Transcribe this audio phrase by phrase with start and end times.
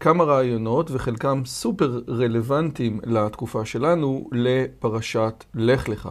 [0.00, 6.08] כמה רעיונות וחלקם סופר רלוונטיים לתקופה שלנו לפרשת לך לך.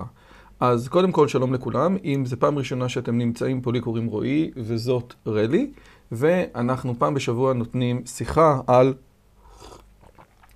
[0.60, 4.52] אז קודם כל שלום לכולם, אם זו פעם ראשונה שאתם נמצאים פה לי קוראים רועי
[4.56, 5.72] וזאת רלי
[6.12, 8.94] ואנחנו פעם בשבוע נותנים שיחה על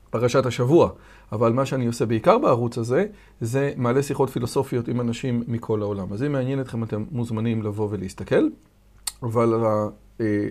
[0.09, 0.89] פרשת השבוע.
[1.31, 3.05] אבל מה שאני עושה בעיקר בערוץ הזה,
[3.41, 6.13] זה מעלה שיחות פילוסופיות עם אנשים מכל העולם.
[6.13, 8.47] אז אם מעניין אתכם, אתם מוזמנים לבוא ולהסתכל.
[9.23, 9.53] אבל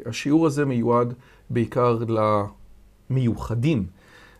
[0.07, 1.15] השיעור הזה מיועד
[1.51, 1.97] בעיקר
[3.11, 3.87] למיוחדים.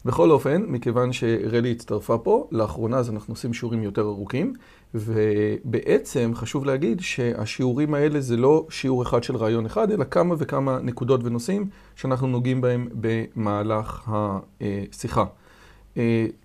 [0.05, 4.53] בכל אופן, מכיוון שרלי הצטרפה פה, לאחרונה אז אנחנו עושים שיעורים יותר ארוכים,
[4.95, 10.79] ובעצם חשוב להגיד שהשיעורים האלה זה לא שיעור אחד של רעיון אחד, אלא כמה וכמה
[10.83, 14.11] נקודות ונושאים שאנחנו נוגעים בהם במהלך
[14.61, 15.25] השיחה.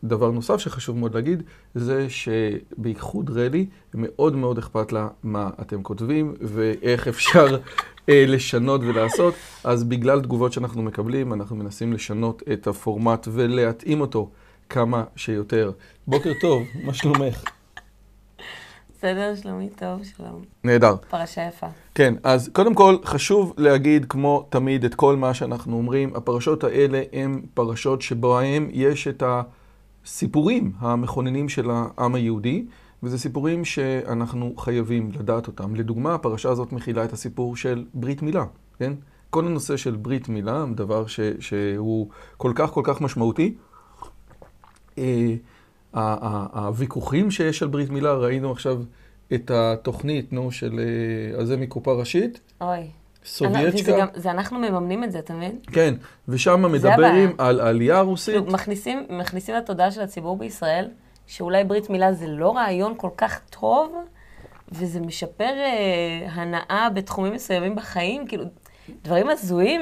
[0.03, 1.43] דבר נוסף שחשוב מאוד להגיד,
[1.75, 7.57] זה שבייחוד רלי, מאוד מאוד אכפת לה מה אתם כותבים ואיך אפשר
[8.07, 9.33] לשנות ולעשות.
[9.63, 14.29] אז בגלל תגובות שאנחנו מקבלים, אנחנו מנסים לשנות את הפורמט ולהתאים אותו
[14.69, 15.71] כמה שיותר.
[16.07, 17.43] בוקר טוב, מה שלומך?
[19.03, 20.41] בסדר, שלומי טוב, שלום.
[20.63, 20.95] נהדר.
[21.09, 21.67] פרשה יפה.
[21.95, 26.15] כן, אז קודם כל חשוב להגיד כמו תמיד את כל מה שאנחנו אומרים.
[26.15, 32.65] הפרשות האלה הן פרשות שבהן יש את הסיפורים המכוננים של העם היהודי,
[33.03, 35.75] וזה סיפורים שאנחנו חייבים לדעת אותם.
[35.75, 38.45] לדוגמה, הפרשה הזאת מכילה את הסיפור של ברית מילה,
[38.79, 38.93] כן?
[39.29, 43.55] כל הנושא של ברית מילה, דבר ש, שהוא כל כך כל כך משמעותי.
[45.93, 48.81] הוויכוחים שיש על ברית מילה, ראינו עכשיו
[49.33, 50.79] את התוכנית, נו, של
[51.37, 52.39] הזה מקופה ראשית.
[52.61, 52.87] אוי.
[53.25, 53.99] סובייצ'קה.
[53.99, 55.59] גם, זה אנחנו מממנים את זה, אתה מבין?
[55.71, 55.93] כן,
[56.27, 58.47] ושם מדברים על העלייה הרוסית.
[58.47, 60.89] מכניסים, מכניסים לתודעה של הציבור בישראל,
[61.27, 63.95] שאולי ברית מילה זה לא רעיון כל כך טוב,
[64.71, 68.45] וזה משפר אה, הנאה בתחומים מסוימים בחיים, כאילו,
[69.03, 69.81] דברים הזויים,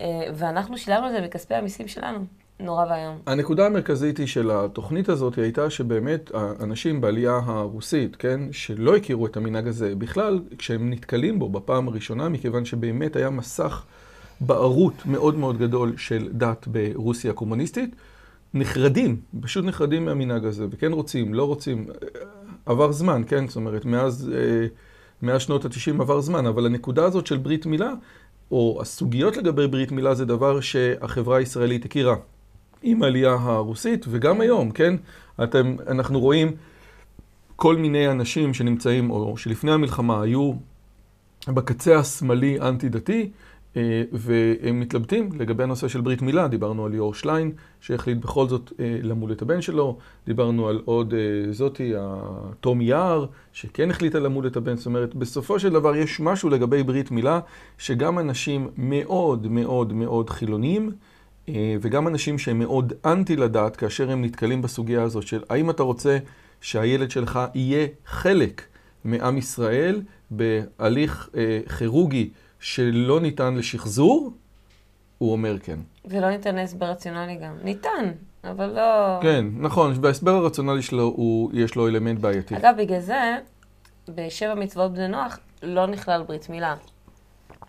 [0.00, 2.18] אה, ואנחנו שילמנו את זה בכספי המיסים שלנו.
[2.62, 3.18] נורא ואיום.
[3.26, 9.36] הנקודה המרכזית היא של התוכנית הזאת הייתה שבאמת האנשים בעלייה הרוסית, כן, שלא הכירו את
[9.36, 13.84] המנהג הזה בכלל, כשהם נתקלים בו בפעם הראשונה, מכיוון שבאמת היה מסך
[14.40, 17.96] בערות מאוד מאוד גדול של דת ברוסיה הקומוניסטית,
[18.54, 21.86] נחרדים, פשוט נחרדים מהמנהג הזה, וכן רוצים, לא רוצים,
[22.66, 24.32] עבר זמן, כן, זאת אומרת, מאז,
[25.22, 27.92] מאז שנות ה-90 עבר זמן, אבל הנקודה הזאת של ברית מילה,
[28.50, 32.16] או הסוגיות לגבי ברית מילה זה דבר שהחברה הישראלית הכירה.
[32.82, 34.94] עם העלייה הרוסית, וגם היום, כן?
[35.42, 36.52] אתם, אנחנו רואים
[37.56, 40.52] כל מיני אנשים שנמצאים, או שלפני המלחמה היו
[41.48, 43.30] בקצה השמאלי אנטי-דתי,
[44.12, 46.48] והם מתלבטים לגבי הנושא של ברית מילה.
[46.48, 49.98] דיברנו על ליאור שליין, שהחליט בכל זאת למול את הבן שלו.
[50.26, 51.14] דיברנו על עוד
[51.50, 51.92] זאתי,
[52.60, 54.76] תום יער, שכן החליטה למול את הבן.
[54.76, 57.40] זאת אומרת, בסופו של דבר יש משהו לגבי ברית מילה,
[57.78, 60.90] שגם אנשים מאוד מאוד מאוד חילוניים,
[61.80, 66.18] וגם אנשים שהם מאוד אנטי לדת, כאשר הם נתקלים בסוגיה הזאת של האם אתה רוצה
[66.60, 68.62] שהילד שלך יהיה חלק
[69.04, 74.32] מעם ישראל בהליך אה, כירורגי שלא ניתן לשחזור,
[75.18, 75.78] הוא אומר כן.
[76.04, 77.54] ולא ניתן להסבר רציונלי גם.
[77.64, 78.10] ניתן,
[78.44, 79.20] אבל לא...
[79.22, 82.56] כן, נכון, וההסבר הרציונלי שלו, הוא, יש לו אלמנט בעייתי.
[82.56, 83.38] אגב, בגלל זה,
[84.08, 86.74] בשבע מצוות בני נוח לא נכלל ברית מילה.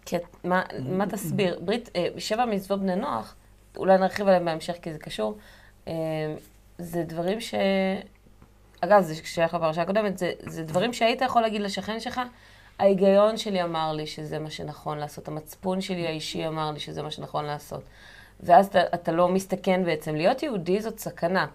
[0.05, 1.59] כי מה, מה תסביר?
[1.65, 3.35] ברית, אה, שבע מצוות בני נוח,
[3.77, 5.37] אולי נרחיב עליהם בהמשך כי זה קשור,
[6.77, 7.53] זה דברים ש...
[8.81, 12.21] אגב, זה שייך לפרשה הקודמת, זה, זה דברים שהיית יכול להגיד לשכן שלך,
[12.79, 17.11] ההיגיון שלי אמר לי שזה מה שנכון לעשות, המצפון שלי האישי אמר לי שזה מה
[17.11, 17.83] שנכון לעשות.
[18.39, 20.15] ואז אתה, אתה לא מסתכן בעצם.
[20.15, 21.47] להיות יהודי זאת סכנה,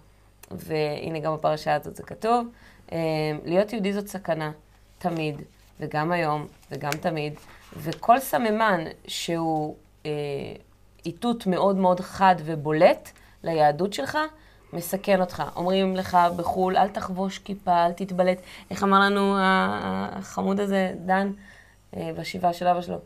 [0.50, 2.46] והנה גם בפרשה הזאת זה כתוב,
[3.44, 4.52] להיות יהודי זאת סכנה,
[4.98, 5.42] תמיד,
[5.80, 7.34] וגם היום, וגם תמיד,
[7.76, 9.76] וכל סממן שהוא...
[11.06, 13.10] איתות מאוד מאוד חד ובולט
[13.42, 14.18] ליהדות שלך,
[14.72, 15.42] מסכן אותך.
[15.56, 18.38] אומרים לך בחו"ל, אל תחבוש כיפה, אל תתבלט.
[18.70, 21.32] איך אמר לנו החמוד הזה, דן,
[21.96, 22.98] אה, בשבעה של אבא שלו?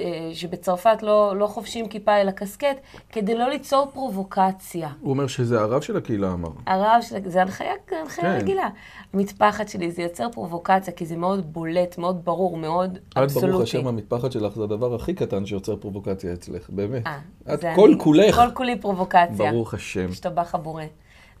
[0.00, 2.76] אה, שבצרפת לא, לא חובשים כיפה אלא קסקט,
[3.12, 4.88] כדי לא ליצור פרובוקציה.
[5.00, 6.48] הוא אומר שזה הרב של הקהילה אמר.
[6.66, 8.38] הרב של זה הנחיה, הנחיה כן.
[8.40, 8.68] רגילה.
[9.14, 13.46] המטפחת שלי, זה יוצר פרובוקציה, כי זה מאוד בולט, מאוד ברור, מאוד אבסולוטי.
[13.46, 17.06] את ברוך השם, המטפחת שלך זה הדבר הכי קטן שיוצר פרובוקציה אצלך, באמת.
[17.06, 17.08] 아,
[17.48, 18.34] אה, את כל אני, כולך.
[18.36, 19.52] כל כולי פרובוקציה.
[19.52, 20.06] ברוך השם.
[20.10, 20.84] השתבח הבורא.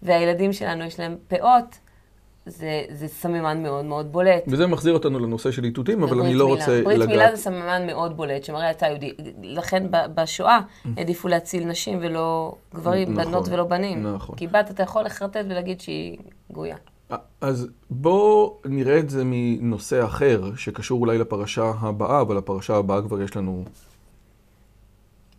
[0.02, 1.78] והילדים שלנו, יש להם פאות.
[2.46, 4.44] זה, זה סממן מאוד מאוד בולט.
[4.48, 6.60] וזה מחזיר אותנו לנושא של איתותים, אבל אני לא מילה.
[6.60, 6.98] רוצה ברית לגעת.
[6.98, 9.12] ברית מילה זה סממן מאוד בולט, שמראה אתה יהודי.
[9.42, 10.60] לכן בשואה
[10.96, 14.02] העדיפו להציל נשים ולא גברים, נכון, בנות ולא בנים.
[14.02, 14.36] נכון.
[14.36, 16.18] כי בת אתה יכול לחרטט ולהגיד שהיא
[16.50, 16.76] גויה.
[17.40, 23.22] אז בואו נראה את זה מנושא אחר, שקשור אולי לפרשה הבאה, אבל לפרשה הבאה כבר
[23.22, 23.64] יש לנו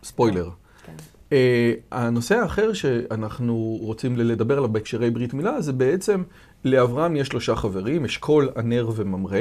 [0.04, 0.50] ספוילר.
[0.86, 0.92] כן.
[1.30, 1.34] Uh,
[1.92, 6.22] הנושא האחר שאנחנו רוצים לדבר עליו בהקשרי ברית מילה, זה בעצם
[6.64, 9.38] לאברהם יש שלושה חברים, אשכול, ענר וממרא.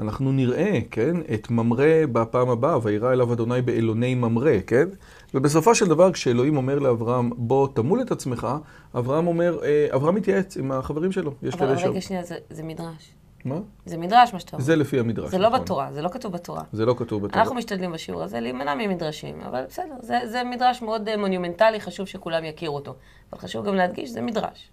[0.00, 4.88] אנחנו נראה, כן, את ממרא בפעם הבאה, וירא אליו אדוני באלוני ממרא, כן?
[5.34, 8.48] ובסופו של דבר, כשאלוהים אומר לאברהם, בוא תמול את עצמך,
[8.94, 11.32] אברהם אומר, אה, אברהם מתייעץ עם החברים שלו.
[11.52, 13.12] אבל רגע שנייה, זה, זה מדרש.
[13.44, 13.58] מה?
[13.86, 14.64] זה מדרש, מה שאתה אומר.
[14.64, 15.30] זה לפי המדרש.
[15.30, 15.60] זה לא נכון.
[15.60, 16.62] בתורה, זה לא כתוב בתורה.
[16.72, 17.42] זה לא כתוב בתורה.
[17.42, 22.06] אנחנו משתדלים בשיעור הזה להימנע ממדרשים, אבל בסדר, זה, זה מדרש מאוד אה, מונומנטלי, חשוב
[22.06, 22.94] שכולם יכירו אותו.
[23.32, 24.70] אבל חשוב גם להדגיש, זה מדרש.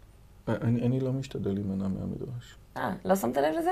[0.50, 2.56] אני, אני לא משתדל להימנע מהמדרש.
[2.78, 3.72] אה, לא שמת לב לזה?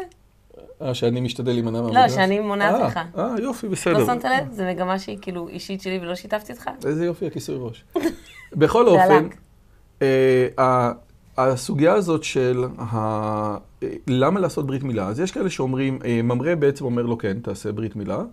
[0.82, 2.12] אה, שאני משתדל להימנע מהמדרש?
[2.12, 3.00] לא, שאני מונעת לך.
[3.18, 3.98] אה, יופי, בסדר.
[3.98, 4.52] לא שמת לב?
[4.52, 6.70] זו מגמה שהיא כאילו אישית שלי ולא שיתפתי אותך?
[6.86, 7.86] איזה יופי, הכיסוי ראש.
[8.60, 9.28] בכל אופן,
[10.02, 10.92] אה,
[11.38, 13.58] הסוגיה הזאת של ה...
[14.08, 17.72] למה לעשות ברית מילה, אז יש כאלה שאומרים, אה, ממרא בעצם אומר לו כן, תעשה
[17.72, 18.24] ברית מילה.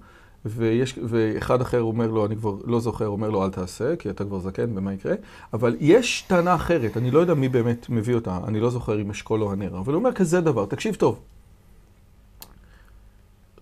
[0.44, 4.24] ויש, ואחד אחר אומר לו, אני כבר לא זוכר, אומר לו אל תעשה, כי אתה
[4.24, 5.14] כבר זקן ומה יקרה.
[5.52, 9.10] אבל יש טענה אחרת, אני לא יודע מי באמת מביא אותה, אני לא זוכר אם
[9.10, 11.20] אשכול או הנר, אבל הוא אומר כזה דבר, תקשיב טוב.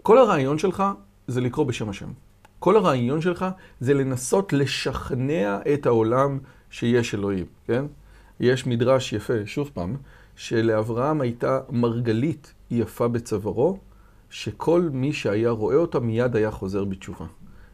[0.02, 0.84] כל הרעיון שלך
[1.26, 2.08] זה לקרוא בשם השם.
[2.58, 3.46] כל הרעיון שלך
[3.80, 6.38] זה לנסות לשכנע את העולם
[6.70, 7.84] שיש אלוהים, כן?
[8.40, 9.96] יש מדרש יפה, שוב פעם,
[10.36, 13.78] שלאברהם הייתה מרגלית יפה בצווארו,
[14.30, 17.26] שכל מי שהיה רואה אותה מיד היה חוזר בתשובה.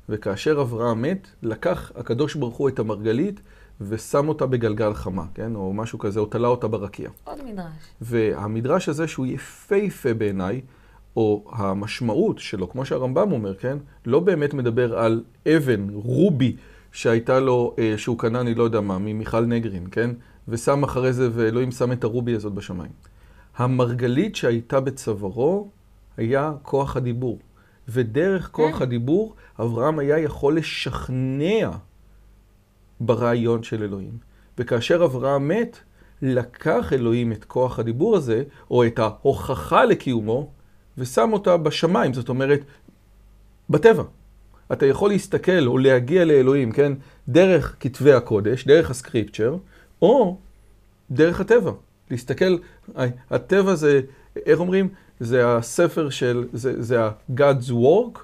[0.09, 3.41] וכאשר אברהם מת, לקח הקדוש ברוך הוא את המרגלית
[3.81, 5.55] ושם אותה בגלגל חמה, כן?
[5.55, 7.11] או משהו כזה, או תלה אותה ברקיע.
[7.25, 7.67] עוד מדרש.
[8.01, 10.61] והמדרש הזה שהוא יפהפה בעיניי,
[11.17, 13.79] או המשמעות שלו, כמו שהרמב"ם אומר, כן?
[14.07, 16.57] לא באמת מדבר על אבן, רובי,
[16.93, 20.11] שהייתה לו, אה, שהוא קנה, אני לא יודע מה, ממיכל נגרין, כן?
[20.49, 22.93] ושם אחרי זה, ואלוהים שם את הרובי הזאת בשמיים.
[23.57, 25.71] המרגלית שהייתה בצווארו,
[26.17, 27.39] היה כוח הדיבור.
[27.89, 31.71] ודרך כוח הדיבור, אברהם היה יכול לשכנע
[33.01, 34.19] ברעיון של אלוהים.
[34.59, 35.79] וכאשר אברהם מת,
[36.23, 40.51] לקח אלוהים את כוח הדיבור הזה, או את ההוכחה לקיומו,
[40.99, 42.61] ושם אותה בשמיים, זאת אומרת,
[43.71, 44.03] בטבע.
[44.73, 46.93] אתה יכול להסתכל או להגיע לאלוהים, כן?
[47.29, 49.57] דרך כתבי הקודש, דרך הסקריפצ'ר,
[50.03, 50.37] או
[51.11, 51.73] דרך הטבע.
[52.11, 52.57] להסתכל,
[53.31, 54.01] הטבע זה,
[54.47, 54.89] איך אומרים?
[55.21, 58.19] זה הספר של, זה, זה ה-God's Work,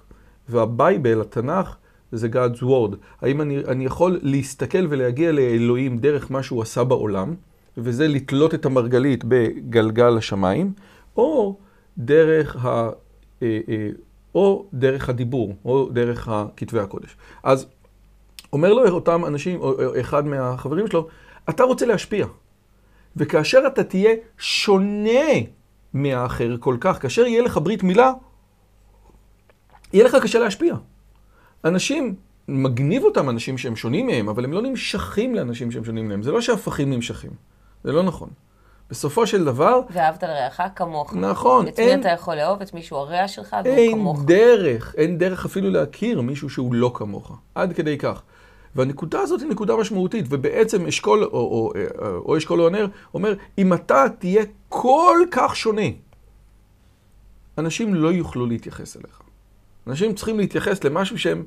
[0.48, 1.76] והבייבל, התנ"ך,
[2.12, 2.96] זה God's Word.
[3.20, 7.34] האם אני, אני יכול להסתכל ולהגיע לאלוהים דרך מה שהוא עשה בעולם,
[7.76, 10.72] וזה לתלות את המרגלית בגלגל השמיים,
[11.16, 11.56] או
[11.98, 12.90] דרך, ה,
[13.42, 13.88] אה, אה,
[14.34, 17.16] או דרך הדיבור, או דרך כתבי הקודש.
[17.42, 17.66] אז
[18.52, 21.08] אומר לו אותם אנשים, או אחד מהחברים שלו,
[21.50, 22.26] אתה רוצה להשפיע.
[23.16, 25.30] וכאשר אתה תהיה שונה
[25.94, 27.02] מהאחר כל כך.
[27.02, 28.12] כאשר יהיה לך ברית מילה,
[29.92, 30.74] יהיה לך קשה להשפיע.
[31.64, 32.14] אנשים,
[32.48, 36.22] מגניב אותם אנשים שהם שונים מהם, אבל הם לא נמשכים לאנשים שהם שונים מהם.
[36.22, 37.30] זה לא שהפכים נמשכים.
[37.84, 38.28] זה לא נכון.
[38.90, 39.80] בסופו של דבר...
[39.90, 41.14] ואהבת לרעך כמוך.
[41.14, 41.68] נכון.
[41.68, 42.60] את אין, מי אתה יכול לאהוב?
[42.60, 44.18] את מישהו הרע שלך והוא כמוך.
[44.18, 47.38] אין דרך, אין דרך אפילו להכיר מישהו שהוא לא כמוך.
[47.54, 48.22] עד כדי כך.
[48.76, 53.34] והנקודה הזאת היא נקודה משמעותית, ובעצם אשכול, או, או, או, או אשכול או הנר, אומר,
[53.58, 55.82] אם אתה תהיה כל כך שונה,
[57.58, 59.22] אנשים לא יוכלו להתייחס אליך.
[59.86, 61.44] אנשים צריכים להתייחס למשהו שהם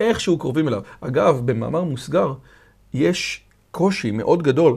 [0.00, 0.82] איכשהו קרובים אליו.
[1.00, 2.34] אגב, במאמר מוסגר,
[2.94, 4.76] יש קושי מאוד גדול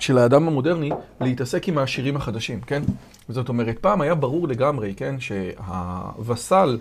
[0.00, 2.82] של האדם המודרני להתעסק עם העשירים החדשים, כן?
[3.28, 6.78] זאת אומרת, פעם היה ברור לגמרי, כן, שהווסל,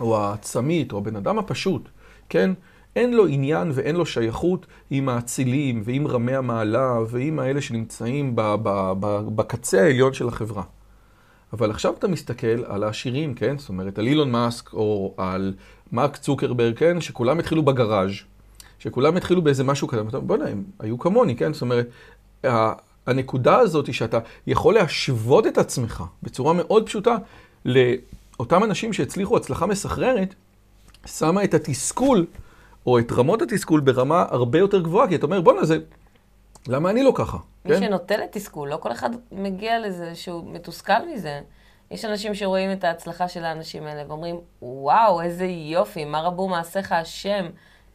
[0.00, 1.88] או הצמית, או הבן אדם הפשוט,
[2.28, 2.50] כן,
[2.96, 8.32] אין לו עניין ואין לו שייכות עם האצילים ועם רמי המעלה ועם האלה שנמצאים
[9.34, 10.62] בקצה העליון של החברה.
[11.52, 13.58] אבל עכשיו אתה מסתכל על העשירים, כן?
[13.58, 15.54] זאת אומרת, על אילון מאסק או על
[15.92, 17.00] מארק צוקרברג, כן?
[17.00, 18.10] שכולם התחילו בגראז',
[18.78, 20.02] שכולם התחילו באיזה משהו כזה.
[20.02, 21.52] בוא'נה, הם היו כמוני, כן?
[21.52, 21.88] זאת אומרת,
[23.06, 27.16] הנקודה הזאת היא שאתה יכול להשוות את עצמך בצורה מאוד פשוטה
[27.64, 30.34] לאותם אנשים שהצליחו הצלחה מסחררת,
[31.06, 32.26] שמה את התסכול,
[32.86, 35.78] או את רמות התסכול ברמה הרבה יותר גבוהה, כי אתה אומר, בואנה, זה...
[36.68, 37.36] למה אני לא ככה?
[37.64, 37.80] מי כן?
[37.80, 41.40] שנוטה לתסכול, לא כל אחד מגיע לזה שהוא מתוסכל מזה.
[41.90, 46.92] יש אנשים שרואים את ההצלחה של האנשים האלה ואומרים, וואו, איזה יופי, מה רבו מעשיך
[46.92, 47.46] השם.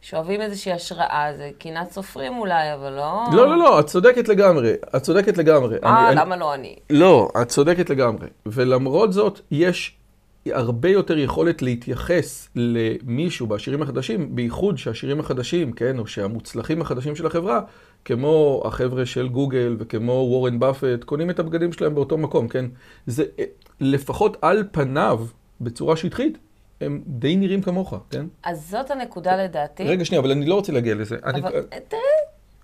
[0.02, 3.24] שואבים איזושהי השראה, זה קנאת סופרים אולי, אבל לא...
[3.32, 5.76] לא, לא, לא, את צודקת לגמרי, את צודקת לגמרי.
[5.84, 6.76] אה, אני- למה לא אני?
[6.90, 8.26] לא, את צודקת לגמרי.
[8.46, 9.96] ולמרות זאת, יש
[10.46, 17.26] הרבה יותר יכולת להתייחס למישהו בשירים החדשים, בייחוד שהשירים החדשים, כן, או שהמוצלחים החדשים של
[17.26, 17.60] החברה,
[18.04, 22.64] כמו החבר'ה של גוגל וכמו וורן באפט, קונים את הבגדים שלהם באותו מקום, כן?
[23.06, 23.44] זה אה,
[23.80, 25.20] לפחות על פניו,
[25.60, 26.38] בצורה שטחית,
[26.80, 28.26] הם די נראים כמוך, כן?
[28.42, 29.84] אז זאת הנקודה לדעתי.
[29.84, 31.16] רגע, שנייה, אבל אני לא רוצה להגיע לזה.
[31.24, 31.40] אני...
[31.40, 31.50] אבל
[31.88, 32.00] תראה,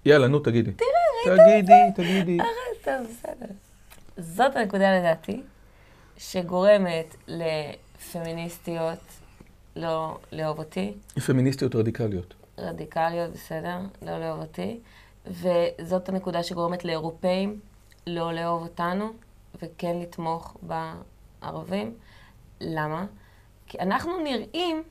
[0.05, 0.71] יאללה, נו, תגידי.
[0.73, 2.39] תראה, תגידי, תגידי.
[2.85, 3.47] טוב, בסדר.
[4.19, 5.41] זאת הנקודה לדעתי,
[6.19, 8.99] שגורמת לפמיניסטיות
[9.77, 10.93] לא לאהוב אותי,
[11.27, 12.35] פמיניסטיות רדיקליות.
[12.59, 14.81] רדיקליות, בסדר, לא לאהוב אותי,
[15.27, 17.61] וזאת הנקודה שגורמת לאירופאים
[18.07, 19.13] לא לאהוב אותנו,
[19.63, 21.95] וכן לתמוך בערבים.
[22.61, 23.07] למה?
[23.67, 24.83] כי אנחנו נראים,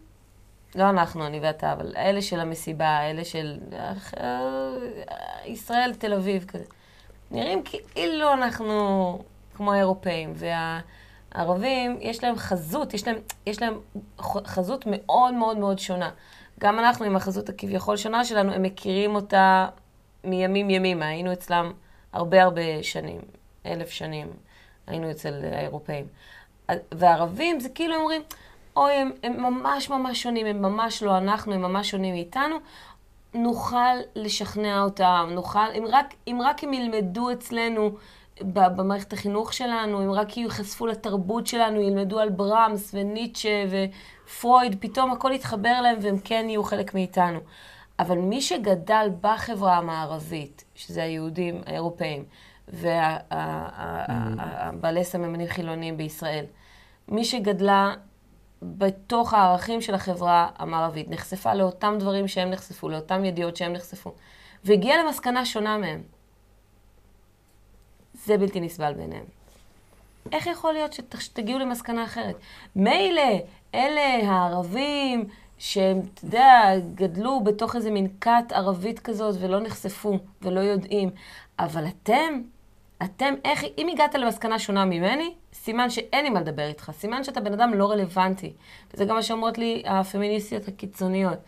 [0.76, 4.74] לא אנחנו, אני ואתה, אבל אלה של המסיבה, אלה של אה,
[5.46, 6.66] ישראל, תל אביב, כזה.
[7.32, 9.20] נראים כאילו אנחנו
[9.56, 10.34] כמו האירופאים,
[11.36, 13.16] והערבים, יש להם חזות, יש להם,
[13.46, 13.80] יש להם
[14.22, 16.10] חזות מאוד מאוד מאוד שונה.
[16.60, 19.68] גם אנחנו עם החזות הכביכול שונה שלנו, הם מכירים אותה
[20.24, 21.08] מימים ימימה.
[21.08, 21.74] היינו אצלם
[22.14, 23.22] הרבה הרבה שנים,
[23.66, 24.28] אלף שנים,
[24.88, 26.06] היינו אצל האירופאים.
[26.92, 28.22] והערבים זה כאילו אומרים,
[28.76, 32.56] אוי, הם, הם ממש ממש שונים, הם ממש לא אנחנו, הם ממש שונים מאיתנו.
[33.34, 37.92] נוכל לשכנע אותם, נוכל, אם רק, אם רק הם ילמדו אצלנו
[38.42, 45.32] במערכת החינוך שלנו, אם רק ייחשפו לתרבות שלנו, ילמדו על ברמס וניטשה ופרויד, פתאום הכל
[45.32, 47.40] יתחבר להם והם כן יהיו חלק מאיתנו.
[48.00, 52.26] אבל מי שגדל בחברה המערבית, שזה היהודים האירופאים
[52.68, 56.46] והבעלי סממנים חילוניים בישראל,
[57.08, 57.94] מי שגדלה
[58.62, 64.14] בתוך הערכים של החברה המערבית, נחשפה לאותם דברים שהם נחשפו, לאותם ידיעות שהם נחשפו,
[64.64, 66.17] והגיעה למסקנה שונה מהם.
[68.28, 69.26] זה בלתי נסבל בעיניהם.
[70.32, 72.36] איך יכול להיות שתגיעו למסקנה אחרת?
[72.76, 73.22] מילא,
[73.76, 75.26] אלה הערבים
[75.58, 81.10] שהם, אתה יודע, גדלו בתוך איזה מין כת ערבית כזאת ולא נחשפו ולא יודעים,
[81.60, 82.42] אבל אתם,
[83.04, 87.40] אתם, איך, אם הגעת למסקנה שונה ממני, סימן שאין לי מה לדבר איתך, סימן שאתה
[87.42, 88.54] בן אדם לא רלוונטי.
[88.94, 91.40] וזה גם מה שאומרות לי הפמיניסטיות הקיצוניות.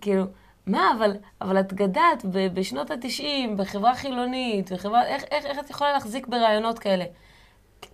[0.00, 0.24] כאילו,
[0.66, 3.22] מה, אבל, אבל את גדלת בשנות ה-90,
[3.56, 7.04] בחברה חילונית, בחברה, איך, איך, איך את יכולה להחזיק ברעיונות כאלה?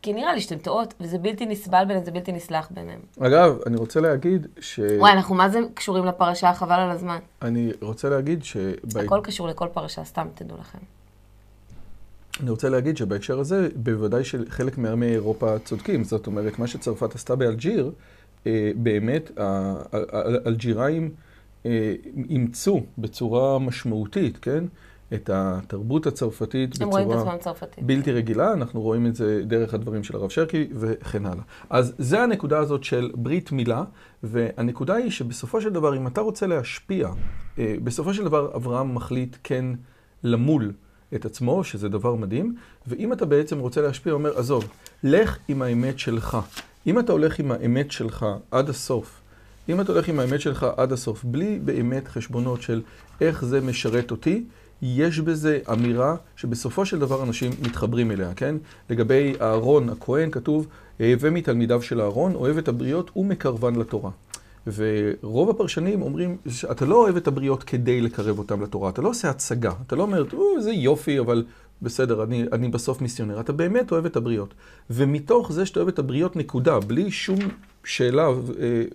[0.03, 3.01] כי נראה לי שאתם טועות, וזה בלתי נסבל ביניהם, זה בלתי נסלח ביניהם.
[3.21, 4.81] אגב, אני רוצה להגיד ש...
[4.99, 7.19] וואי, אנחנו מה זה קשורים לפרשה, חבל על הזמן.
[7.43, 8.57] אני רוצה להגיד ש...
[9.05, 10.79] הכל קשור לכל פרשה, סתם תדעו לכם.
[12.41, 16.05] אני רוצה להגיד שבהקשר הזה, בוודאי שחלק מעמי אירופה צודקים.
[16.05, 17.91] זאת אומרת, מה שצרפת עשתה באלג'יר,
[18.77, 19.31] באמת,
[20.13, 21.11] האלג'יראים
[22.29, 24.65] אימצו בצורה משמעותית, כן?
[25.15, 27.01] את התרבות הצרפתית בצורה
[27.87, 31.43] בלתי רגילה, אנחנו רואים את זה דרך הדברים של הרב שרקי וכן הלאה.
[31.71, 33.85] אז זה הנקודה הזאת של ברית מילה,
[34.23, 37.09] והנקודה היא שבסופו של דבר, אם אתה רוצה להשפיע,
[37.59, 39.65] בסופו של דבר אברהם מחליט כן
[40.25, 40.73] למול
[41.15, 42.55] את עצמו, שזה דבר מדהים,
[42.87, 44.69] ואם אתה בעצם רוצה להשפיע, אומר, עזוב,
[45.03, 46.39] לך עם האמת שלך.
[46.87, 49.22] אם אתה הולך עם האמת שלך עד הסוף,
[49.69, 52.83] אם אתה הולך עם האמת שלך עד הסוף, בלי באמת חשבונות של
[53.21, 54.45] איך זה משרת אותי,
[54.83, 58.55] יש בזה אמירה שבסופו של דבר אנשים מתחברים אליה, כן?
[58.91, 60.67] לגבי אהרון הכהן כתוב,
[61.01, 64.11] הווה מתלמידיו של אהרון, אוהב את הבריות ומקרבן לתורה.
[64.67, 69.31] ורוב הפרשנים אומרים שאתה לא אוהב את הבריות כדי לקרב אותם לתורה, אתה לא עושה
[69.31, 70.25] הצגה, אתה לא אומר,
[70.61, 71.45] זה יופי, אבל
[71.83, 73.41] בסדר, אני, אני בסוף מיסיונר.
[73.41, 74.55] אתה באמת אוהב את הבריות.
[74.91, 77.39] ומתוך זה שאתה אוהב את הבריות נקודה, בלי שום
[77.85, 78.29] שאלה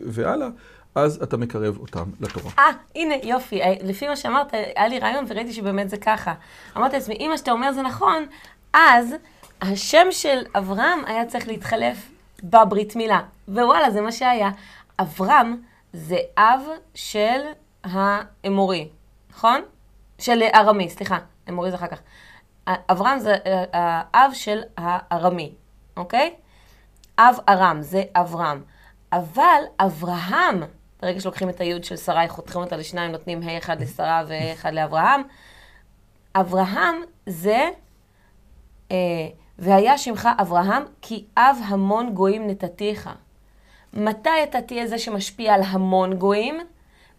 [0.01, 0.47] והלאה,
[0.95, 2.51] אז אתה מקרב אותם לתורה.
[2.59, 2.63] אה,
[2.95, 3.59] הנה, יופי.
[3.83, 6.33] לפי מה שאמרת, היה לי רעיון וראיתי שבאמת זה ככה.
[6.77, 8.25] אמרתי לעצמי, אם מה שאתה אומר זה נכון,
[8.73, 9.15] אז
[9.61, 12.09] השם של אברהם היה צריך להתחלף
[12.43, 13.19] בברית מילה.
[13.47, 14.49] ווואלה, זה מה שהיה.
[14.99, 15.61] אברהם
[15.93, 16.61] זה אב
[16.95, 17.39] של
[17.83, 18.89] האמורי,
[19.31, 19.61] נכון?
[20.19, 21.17] של ארמי, סליחה.
[21.49, 21.99] אמורי זה אחר כך.
[22.67, 23.35] אברהם זה
[23.73, 25.51] האב של הארמי,
[25.97, 26.33] אוקיי?
[27.19, 28.61] אב ארם, זה אברהם.
[29.13, 30.63] אבל אברהם,
[31.01, 34.73] ברגע שלוקחים את היוד של שרה, חותכים אותה לשניים, נותנים ה' אחד לשרה וה' אחד
[34.73, 35.21] לאברהם,
[36.35, 36.95] אברהם
[37.25, 37.69] זה,
[38.91, 38.97] אה,
[39.59, 43.09] והיה שמך אברהם, כי אב המון גויים נתתיך.
[43.93, 46.59] מתי אתה תהיה זה שמשפיע על המון גויים?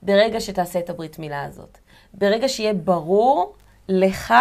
[0.03, 1.79] ברגע שתעשה את הברית מילה הזאת.
[2.15, 3.55] ברגע שיהיה ברור
[3.89, 4.35] לך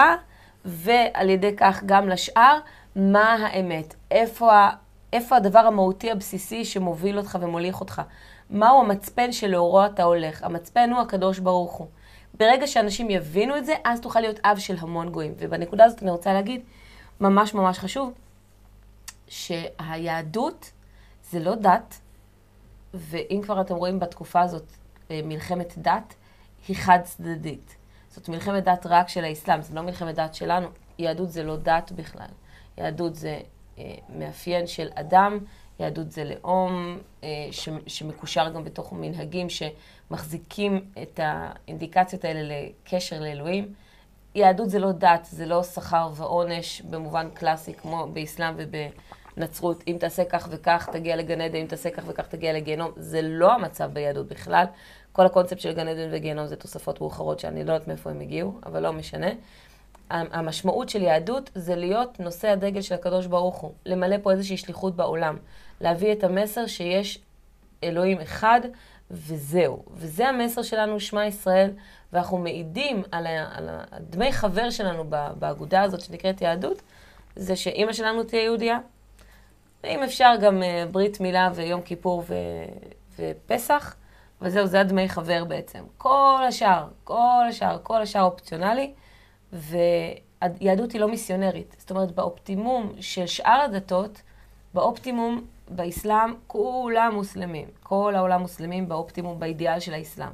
[0.66, 2.60] ועל ידי כך גם לשאר,
[2.96, 4.68] מה האמת, איפה,
[5.14, 8.02] איפה הדבר המהותי הבסיסי שמוביל אותך ומוליך אותך.
[8.50, 10.44] מהו המצפן שלאורו אתה הולך?
[10.44, 11.88] המצפן הוא הקדוש ברוך הוא.
[12.34, 15.34] ברגע שאנשים יבינו את זה, אז תוכל להיות אב של המון גויים.
[15.38, 16.62] ובנקודה הזאת אני רוצה להגיד,
[17.22, 18.14] ממש ממש חשוב,
[19.28, 20.72] שהיהדות
[21.32, 22.00] זה לא דת,
[22.94, 24.64] ואם כבר אתם רואים בתקופה הזאת
[25.12, 26.14] אה, מלחמת דת,
[26.68, 27.76] היא חד צדדית.
[28.10, 30.68] זאת מלחמת דת רק של האסלאם, זה לא מלחמת דת שלנו.
[31.00, 32.28] יהדות זה לא דת בכלל.
[32.78, 33.40] יהדות זה
[34.10, 35.40] מאפיין של אדם,
[35.80, 43.74] יהדות זה לאום אה, ש, שמקושר גם בתוך מנהגים שמחזיקים את האינדיקציות האלה לקשר לאלוהים.
[44.36, 49.84] יהדות זה לא דת, זה לא שכר ועונש במובן קלאסי כמו באסלאם ובנצרות.
[49.88, 52.92] אם תעשה כך וכך תגיע לגן עדן, אם תעשה כך וכך תגיע לגיהנום.
[52.96, 54.66] זה לא המצב ביהדות בכלל.
[55.12, 58.60] כל הקונספט של גן עדן וגיהנום זה תוספות מאוחרות שאני לא יודעת מאיפה הם הגיעו,
[58.66, 59.30] אבל לא משנה.
[60.10, 64.96] המשמעות של יהדות זה להיות נושא הדגל של הקדוש ברוך הוא, למלא פה איזושהי שליחות
[64.96, 65.38] בעולם,
[65.82, 67.20] להביא את המסר שיש
[67.84, 68.62] אלוהים אחד
[69.12, 69.84] וזהו.
[69.94, 71.72] וזה המסר שלנו, שמע ישראל,
[72.14, 75.04] ואנחנו מעידים על, על הדמי חבר שלנו
[75.40, 76.82] באגודה הזאת שנקראת יהדות,
[77.36, 78.80] זה שאימא שלנו תהיה יהודייה,
[79.84, 82.36] ואם אפשר גם אה, ברית מילה ויום כיפור ו,
[83.20, 83.96] ופסח,
[84.42, 85.84] וזהו, זה הדמי חבר בעצם.
[85.98, 88.94] כל השאר, כל השאר, כל השאר אופציונלי.
[89.54, 91.76] והיהדות היא לא מיסיונרית.
[91.80, 94.22] זאת אומרת, באופטימום של שאר הדתות,
[94.74, 97.68] באופטימום באסלאם כולם מוסלמים.
[97.84, 100.34] כל העולם מוסלמים באופטימום, באידיאל של האסלאם.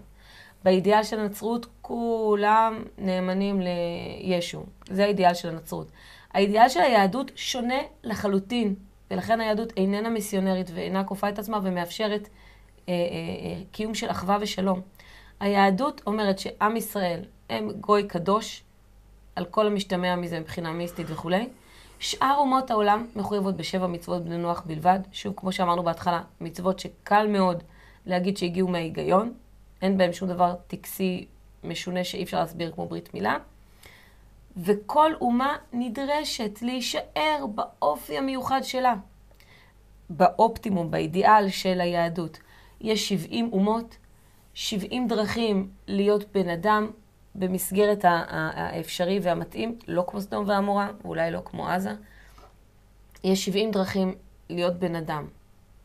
[0.64, 4.64] באידיאל של הנצרות כולם נאמנים לישו.
[4.90, 5.88] זה האידיאל של הנצרות.
[6.34, 8.76] האידיאל של היהדות שונה לחלוטין,
[9.12, 12.30] ולכן היהדות איננה מיסיונרית ואינה כופה את עצמה ומאפשרת
[12.90, 14.82] אה, אה, אה, קיום של אחווה ושלום.
[15.40, 18.64] היהדות אומרת שעם ישראל הם גוי קדוש,
[19.36, 21.48] על כל המשתמע מזה מבחינה מיסטית וכולי.
[22.00, 25.00] שאר אומות העולם מחויבות בשבע מצוות בני נוח בלבד.
[25.12, 27.64] שוב, כמו שאמרנו בהתחלה, מצוות שקל מאוד
[28.06, 29.34] להגיד שהגיעו מההיגיון.
[29.82, 31.26] אין בהם שום דבר טקסי
[31.64, 33.38] משונה שאי אפשר להסביר כמו ברית מילה.
[34.58, 38.96] וכל אומה נדרשת להישאר באופי המיוחד שלה.
[40.10, 42.40] באופטימום, באידיאל של היהדות.
[42.82, 43.98] יש 70 אומות,
[44.54, 46.92] 70 דרכים להיות בן אדם,
[47.36, 51.92] במסגרת האפשרי והמתאים, לא כמו סדום ועמורה, ואולי לא כמו עזה.
[53.24, 54.16] יש 70 דרכים
[54.50, 55.28] להיות בן אדם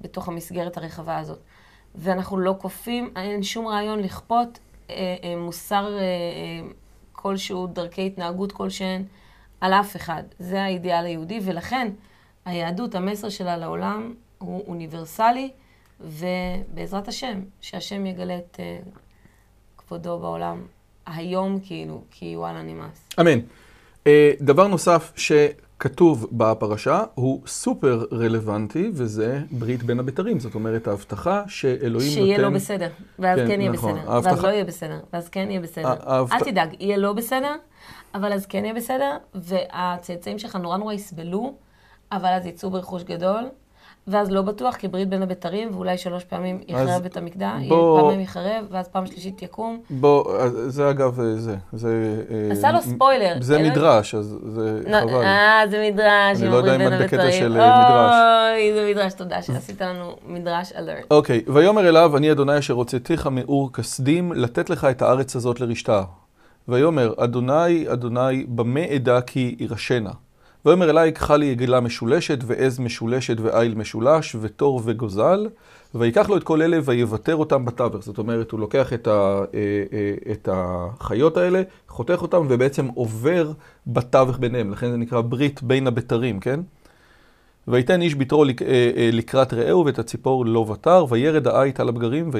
[0.01, 1.39] בתוך המסגרת הרחבה הזאת.
[1.95, 4.59] ואנחנו לא כופים, אין שום רעיון לכפות
[4.91, 6.69] אה, אה, מוסר אה, אה,
[7.13, 9.05] כלשהו, דרכי התנהגות כלשהן,
[9.61, 10.23] על אף אחד.
[10.39, 11.93] זה האידיאל היהודי, ולכן
[12.45, 15.51] היהדות, המסר שלה לעולם הוא אוניברסלי,
[16.01, 18.79] ובעזרת השם, שהשם יגלה את אה,
[19.79, 20.67] כבודו בעולם
[21.17, 23.09] היום כאילו, כי וואלה נמאס.
[23.21, 23.39] אמן.
[24.07, 30.41] אה, דבר נוסף שכתוב בפרשה הוא סופר רלוונטי, וזה ברית בין הבתרים.
[30.41, 32.37] זאת אומרת, ההבטחה שאלוהים שיהיה נותן...
[32.37, 33.95] שיהיה לא בסדר, ואז כן, כן יהיה נכון.
[33.95, 34.13] בסדר.
[34.13, 34.35] ההבטחה...
[34.35, 35.95] ואז לא יהיה בסדר, ואז כן יהיה בסדר.
[36.01, 36.33] ההבט...
[36.33, 37.55] אל תדאג, יהיה לא בסדר,
[38.15, 41.55] אבל אז כן יהיה בסדר, והצאצאים שלך נורא נורא יסבלו,
[42.13, 43.45] אבל אז יצאו ברכוש גדול.
[44.11, 48.01] ואז לא בטוח, כי ברית בין הבתרים, ואולי שלוש פעמים יחרב את המקדש, בוא...
[48.01, 49.81] פעמים יחרב, ואז פעם שלישית יקום.
[49.91, 52.23] בוא, זה אגב, זה, זה...
[52.31, 53.37] אה, עשה לו ספוילר.
[53.41, 55.23] זה מדרש, אז זה לא, חבל.
[55.23, 58.15] אה, זה מדרש, אני לא יודע אם את בקטע של אה, מדרש.
[58.55, 61.05] אוי, זה מדרש, תודה שעשית לנו מדרש אלרט.
[61.11, 66.03] אוקיי, ויאמר אליו, אני אדוני אשר הוצאתיך מאור כסדים, לתת לך את הארץ הזאת לרשתה.
[66.69, 70.11] ויאמר, אדוני, אדוני, במה אדע כי ירשנה?
[70.69, 75.49] ויאמר אלי, קחה לי עגלה משולשת, ועז משולשת, ועיל משולש, ותור וגוזל,
[75.95, 78.05] ויקח לו את כל אלה ויוותר אותם בתווך.
[78.05, 79.45] זאת אומרת, הוא לוקח את, ה, אה,
[79.93, 83.53] אה, את החיות האלה, חותך אותם, ובעצם עובר
[83.87, 84.71] בתווך ביניהם.
[84.71, 86.61] לכן זה נקרא ברית בין הבתרים, כן?
[87.69, 92.31] ויתן איש ביתרו אה, לקראת רעהו, ואת הציפור לא ותר, וירד העית על הבגרים,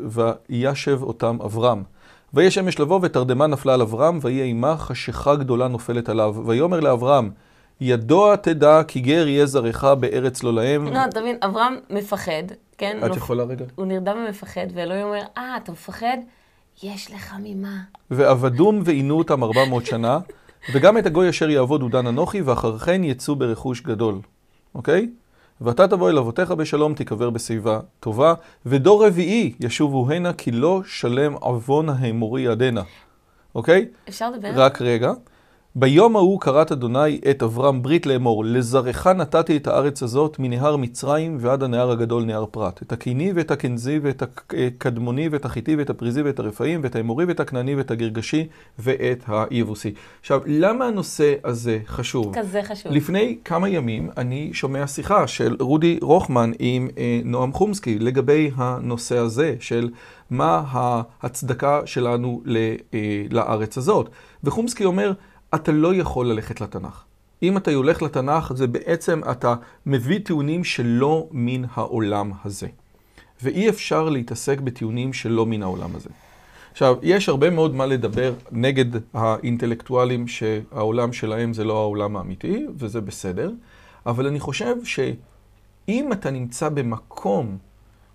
[0.00, 1.82] וישב אותם אברהם.
[2.34, 6.36] ויהי שמש לבוא, ותרדמה נפלה על אברהם, ויהי אימה חשיכה גדולה נופלת עליו.
[6.46, 7.30] ויאמר לאברהם,
[7.80, 10.92] ידוע תדע כי גר יהיה זרעך בארץ לא להם.
[10.92, 12.42] לא, אתה מבין, אברהם מפחד,
[12.78, 12.98] כן?
[13.06, 13.64] את יכולה רגע?
[13.74, 16.16] הוא נרדם ומפחד, ואלוהים אומר, אה, אתה מפחד?
[16.82, 17.78] יש לך ממה.
[18.10, 20.18] ועבדום ועינו אותם ארבע מאות שנה,
[20.74, 24.20] וגם את הגוי אשר יעבוד הוא דן אנוכי, ואחר כן יצאו ברכוש גדול.
[24.74, 25.08] אוקיי?
[25.60, 28.34] ואתה תבוא אל אבותיך בשלום, תיקבר בשיבה טובה,
[28.66, 32.82] ודור רביעי ישובו הנה, כי לא שלם עוון האמורי עדנה.
[33.54, 33.88] אוקיי?
[34.08, 34.52] אפשר לדבר?
[34.54, 35.12] רק רגע.
[35.78, 41.36] ביום ההוא כרת אדוני את אברהם ברית לאמור, לזרעך נתתי את הארץ הזאת מנהר מצרים
[41.40, 42.82] ועד הנהר הגדול נהר פרת.
[42.82, 47.40] את הקיני ואת הקנזי ואת הקדמוני ואת החיטי ואת הפריזי ואת הרפאים ואת האמורי ואת
[47.40, 48.46] הכנעני ואת הגרגשי
[48.78, 49.94] ואת היבוסי.
[50.20, 52.38] עכשיו, למה הנושא הזה חשוב?
[52.38, 52.92] כזה חשוב.
[52.92, 59.18] לפני כמה ימים אני שומע שיחה של רודי רוחמן עם אה, נועם חומסקי לגבי הנושא
[59.18, 59.90] הזה של
[60.30, 62.56] מה ההצדקה שלנו ל,
[62.94, 64.10] אה, לארץ הזאת.
[64.44, 65.12] וחומסקי אומר,
[65.54, 67.04] אתה לא יכול ללכת לתנ"ך.
[67.42, 69.54] אם אתה הולך לתנ"ך, זה בעצם אתה
[69.86, 72.66] מביא טיעונים שלא מן העולם הזה.
[73.42, 76.10] ואי אפשר להתעסק בטיעונים שלא מן העולם הזה.
[76.72, 83.00] עכשיו, יש הרבה מאוד מה לדבר נגד האינטלקטואלים שהעולם שלהם זה לא העולם האמיתי, וזה
[83.00, 83.52] בסדר,
[84.06, 87.58] אבל אני חושב שאם אתה נמצא במקום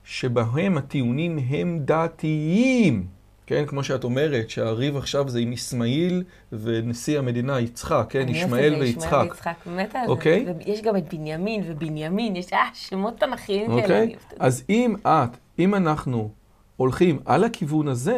[0.03, 3.07] שבהם הטיעונים הם דתיים,
[3.45, 9.05] כן, כמו שאת אומרת, שהריב עכשיו זה עם אסמאעיל ונשיא המדינה יצחק, כן, ישמעאל ויצחק.
[9.05, 10.11] ישמעאל ויצחק, באמת על זה.
[10.11, 10.45] אוקיי?
[10.65, 13.81] ויש גם את בנימין ובנימין, יש אה, שמות תנכיים כאלה.
[13.81, 14.03] אוקיי?
[14.03, 14.35] אני את זה.
[14.39, 16.29] אז אם את, אם אנחנו
[16.77, 18.17] הולכים על הכיוון הזה,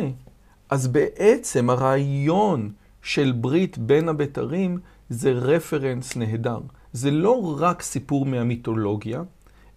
[0.69, 6.59] אז בעצם הרעיון של ברית בין הבתרים זה רפרנס נהדר.
[6.93, 9.21] זה לא רק סיפור מהמיתולוגיה,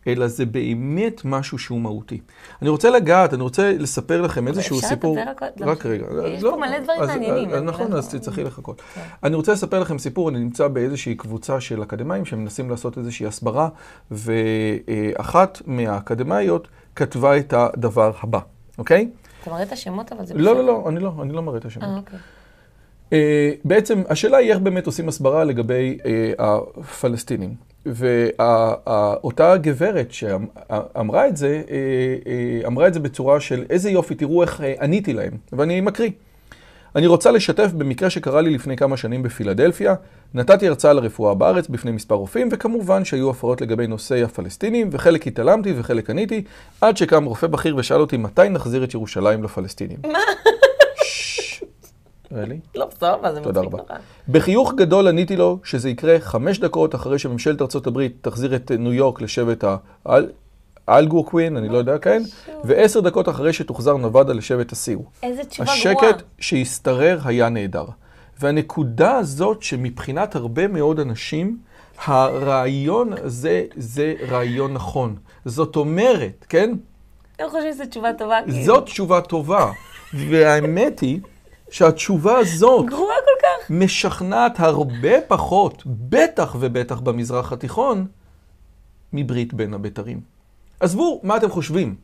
[0.07, 2.21] אלא זה באמת משהו שהוא מהותי.
[2.63, 5.17] אני רוצה לגעת, אני רוצה לספר לכם איזשהו אפשר סיפור...
[5.19, 5.65] לדבר הכל?
[5.65, 6.07] רק רגע.
[6.29, 8.81] יש לא, פה מלא דברים מעניינים, אני נכון, לא- אז תצטרכי לחכות.
[8.81, 9.01] כן.
[9.25, 13.69] אני רוצה לספר לכם סיפור, אני נמצא באיזושהי קבוצה של אקדמאים שמנסים לעשות איזושהי הסברה,
[14.11, 18.39] ואחת מהאקדמאיות כתבה את הדבר הבא,
[18.79, 19.09] אוקיי?
[19.43, 20.63] אתה מראה את השמות, אבל זה לא, בסדר.
[20.63, 21.85] לא, לא, אני לא, אני לא מראה את השמות.
[21.85, 22.19] אה, אוקיי.
[23.13, 27.55] אה, בעצם השאלה היא איך באמת עושים הסברה לגבי אה, הפלסטינים.
[27.87, 31.77] ואותה גברת שאמרה את זה, אה,
[32.27, 35.33] אה, אמרה את זה בצורה של איזה יופי, תראו איך אה, עניתי להם.
[35.53, 36.11] ואני מקריא.
[36.97, 39.95] אני רוצה לשתף במקרה שקרה לי לפני כמה שנים בפילדלפיה.
[40.35, 45.75] נתתי הרצאה לרפואה בארץ בפני מספר רופאים, וכמובן שהיו הפרעות לגבי נושאי הפלסטינים, וחלק התעלמתי
[45.77, 46.43] וחלק עניתי,
[46.81, 49.99] עד שקם רופא בכיר ושאל אותי מתי נחזיר את ירושלים לפלסטינים.
[50.13, 50.19] מה?
[52.33, 52.79] Really?
[52.79, 53.75] לא, בסדר, זה תודה מצחיק.
[53.89, 53.99] נורא.
[54.29, 59.21] בחיוך גדול עניתי לו שזה יקרה חמש דקות אחרי שממשלת הברית תחזיר את ניו יורק
[59.21, 59.65] לשבט
[60.05, 60.31] האל-
[60.89, 62.23] האלגורקווין, אני לא יודע, כן?
[62.65, 64.99] ועשר דקות אחרי שתוחזר נבדה לשבט הסיו.
[65.23, 66.09] איזה תשובה גרועה.
[66.11, 67.85] השקט שהשתרר היה נהדר.
[68.41, 71.59] והנקודה הזאת שמבחינת הרבה מאוד אנשים,
[72.05, 75.17] הרעיון הזה זה רעיון נכון.
[75.45, 76.75] זאת אומרת, כן?
[77.39, 78.65] הם חושבים שזו תשובה טובה, כאילו.
[78.65, 79.71] זאת תשובה טובה.
[80.15, 81.21] והאמת היא
[81.71, 83.71] שהתשובה הזאת גרועה כל כך.
[83.71, 88.07] משכנעת הרבה פחות, בטח ובטח במזרח התיכון,
[89.13, 90.21] מברית בין הבתרים.
[90.81, 91.95] עזבו, מה אתם חושבים?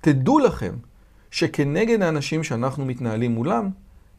[0.00, 0.74] תדעו לכם
[1.30, 3.68] שכנגד האנשים שאנחנו מתנהלים מולם,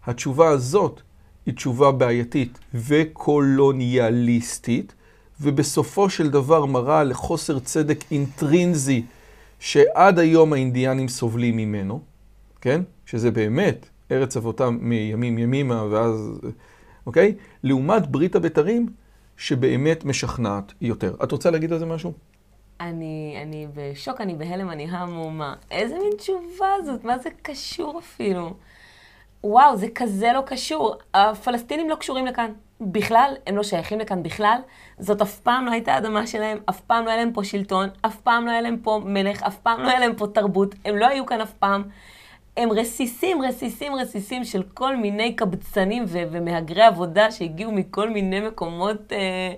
[0.06, 1.02] התשובה הזאת
[1.46, 4.94] היא תשובה בעייתית וקולוניאליסטית,
[5.42, 9.04] ובסופו של דבר מראה לחוסר צדק אינטרינזי
[9.60, 12.02] שעד היום האינדיאנים סובלים ממנו,
[12.62, 12.82] כן?
[13.06, 16.42] שזה באמת ארץ אבותם מימים ימימה ואז,
[17.06, 17.36] אוקיי?
[17.64, 18.90] לעומת ברית הבתרים
[19.38, 21.16] שבאמת משכנעת יותר.
[21.24, 22.14] את רוצה להגיד על זה משהו?
[22.82, 25.56] אני, אני בשוק, אני בהלם, אני המומה.
[25.72, 27.04] איזה מין תשובה זאת?
[27.04, 28.54] מה זה קשור אפילו?
[29.44, 30.96] וואו, זה כזה לא קשור.
[31.14, 32.52] הפלסטינים לא קשורים לכאן.
[32.82, 34.58] בכלל, הם לא שייכים לכאן בכלל.
[35.00, 38.16] זאת אף פעם לא הייתה אדמה שלהם, אף פעם לא היה להם פה שלטון, אף
[38.16, 40.76] פעם לא היה להם פה מלך, אף פעם לא היה להם פה תרבות.
[40.86, 41.84] הם לא היו כאן אף פעם.
[42.58, 49.14] הם רסיסים, רסיסים, רסיסים של כל מיני קבצנים ו- ומהגרי עבודה שהגיעו מכל מיני מקומות,
[49.14, 49.54] אה,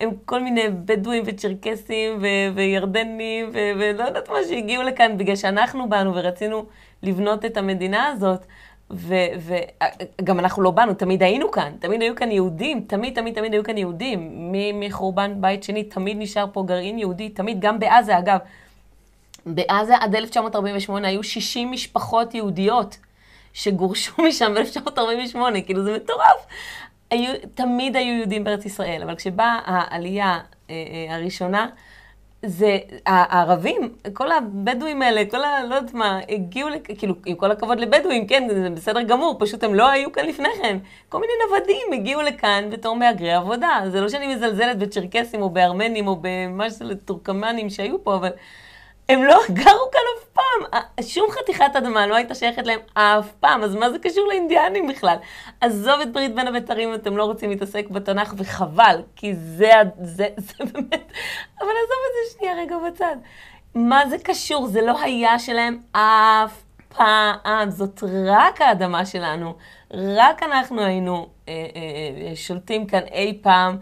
[0.00, 5.88] הם כל מיני בדואים וצ'רקסים ו- וירדנים ו- ולא יודעת מה שהגיעו לכאן בגלל שאנחנו
[5.88, 6.64] באנו ורצינו
[7.02, 8.46] לבנות את המדינה הזאת.
[8.90, 13.64] וגם אנחנו לא באנו, תמיד היינו כאן, תמיד היו כאן יהודים, תמיד, תמיד, תמיד היו
[13.64, 14.52] כאן יהודים.
[14.74, 18.38] מחורבן בית שני, תמיד נשאר פה גרעין יהודי, תמיד, גם בעזה, אגב.
[19.46, 22.96] בעזה עד 1948 היו 60 משפחות יהודיות
[23.52, 26.46] שגורשו משם ב-1948, כאילו זה מטורף.
[27.10, 30.38] היו, תמיד היו יהודים בארץ ישראל, אבל כשבאה העלייה
[30.70, 31.66] אה, אה, הראשונה,
[32.46, 35.64] זה הערבים, כל הבדואים האלה, כל ה...
[35.68, 39.64] לא יודעת מה, הגיעו, לכ- כאילו, עם כל הכבוד לבדואים, כן, זה בסדר גמור, פשוט
[39.64, 40.78] הם לא היו כאן לפני כן.
[41.08, 43.80] כל מיני נוודים הגיעו לכאן בתור מהגרי עבודה.
[43.88, 48.30] זה לא שאני מזלזלת בצ'רקסים או בארמנים או במה שזה טורקמנים שהיו פה, אבל
[49.08, 50.80] הם לא גרו כאן אף פעם.
[50.80, 54.86] ה- שום חתיכת אדמה לא הייתה שייכת להם אף פעם, אז מה זה קשור לאינדיאנים
[54.88, 55.16] בכלל?
[55.60, 60.64] עזוב את ברית בין הבתרים, אתם לא רוצים להתעסק בתנ"ך, וחבל, כי זה, זה, זה
[60.72, 61.12] באמת...
[61.60, 63.16] אבל עזוב את זה שנייה רגע בצד.
[63.74, 64.66] מה זה קשור?
[64.66, 66.62] זה לא היה שלהם אף
[66.96, 67.70] פעם.
[67.70, 69.54] זאת רק האדמה שלנו.
[69.94, 73.78] רק אנחנו היינו אה, אה, אה, שולטים כאן אי פעם,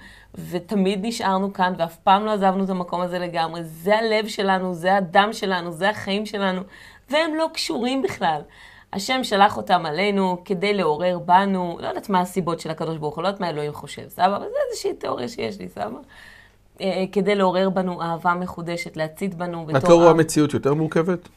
[0.50, 3.64] ותמיד נשארנו כאן, ואף פעם לא עזבנו את המקום הזה לגמרי.
[3.64, 6.60] זה הלב שלנו, זה הדם שלנו, זה החיים שלנו,
[7.10, 8.40] והם לא קשורים בכלל.
[8.92, 13.22] השם שלח אותם עלינו כדי לעורר בנו, לא יודעת מה הסיבות של הקדוש ברוך הוא,
[13.22, 14.36] לא יודעת מה אלוהים חושב, סבבה?
[14.36, 15.98] אבל זה איזושהי תיאוריה שיש לי, סבבה?
[16.80, 19.76] אה, כדי לעורר בנו אהבה מחודשת, להצית בנו בתור...
[19.76, 21.28] התיאוריה המציאות יותר מורכבת?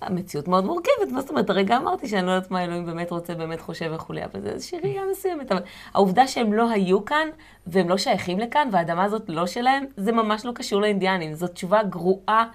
[0.00, 1.50] המציאות מאוד מורכבת, מה זאת אומרת?
[1.50, 4.78] הרגע אמרתי שאני לא יודעת מה אלוהים באמת רוצה, באמת חושב וכולי, אבל זה איזושהי
[4.80, 5.52] ראייה מסוימת.
[5.52, 5.62] אבל
[5.94, 7.28] העובדה שהם לא היו כאן,
[7.66, 11.34] והם לא שייכים לכאן, והאדמה הזאת לא שלהם, זה ממש לא קשור לאינדיאנים.
[11.34, 12.48] זו תשובה גרועה,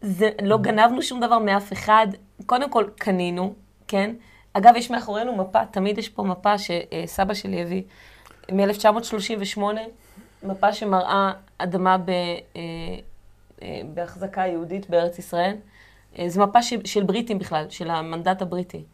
[0.00, 2.06] זה, לא גנבנו שום דבר מאף אחד.
[2.46, 3.54] קודם כל, קנינו,
[3.88, 4.14] כן?
[4.52, 7.82] אגב, יש מאחורינו מפה, תמיד יש פה מפה שסבא שלי הביא
[8.52, 9.60] מ-1938,
[10.42, 12.62] מפה שמראה אדמה ב, אה,
[13.62, 15.56] אה, בהחזקה יהודית בארץ ישראל.
[16.18, 18.84] אה, זו מפה של, של בריטים בכלל, של המנדט הבריטי.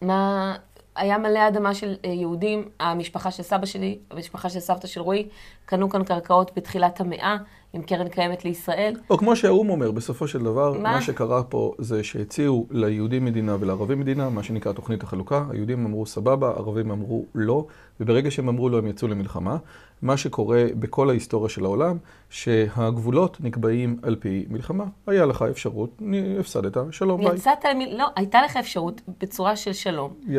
[0.00, 0.56] מה,
[0.96, 5.28] היה מלא אדמה של יהודים, המשפחה של סבא שלי, המשפחה של סבתא של רועי,
[5.64, 7.36] קנו כאן קרקעות בתחילת המאה,
[7.72, 8.94] עם קרן קיימת לישראל.
[9.10, 10.78] או כמו שהאו"ם אומר, בסופו של דבר, מה?
[10.78, 15.44] מה שקרה פה זה שהציעו ליהודים מדינה ולערבים מדינה, מה שנקרא תוכנית החלוקה.
[15.50, 17.66] היהודים אמרו סבבה, ערבים אמרו לא,
[18.00, 19.56] וברגע שהם אמרו לא, הם יצאו למלחמה.
[20.02, 21.96] מה שקורה בכל ההיסטוריה של העולם,
[22.30, 24.84] שהגבולות נקבעים על פי מלחמה.
[25.06, 26.02] היה לך אפשרות,
[26.40, 27.34] הפסדת, שלום, ביי.
[27.34, 27.96] יצאת למל...
[27.98, 30.12] לא, הייתה לך אפשרות בצורה של שלום.
[30.28, 30.38] י...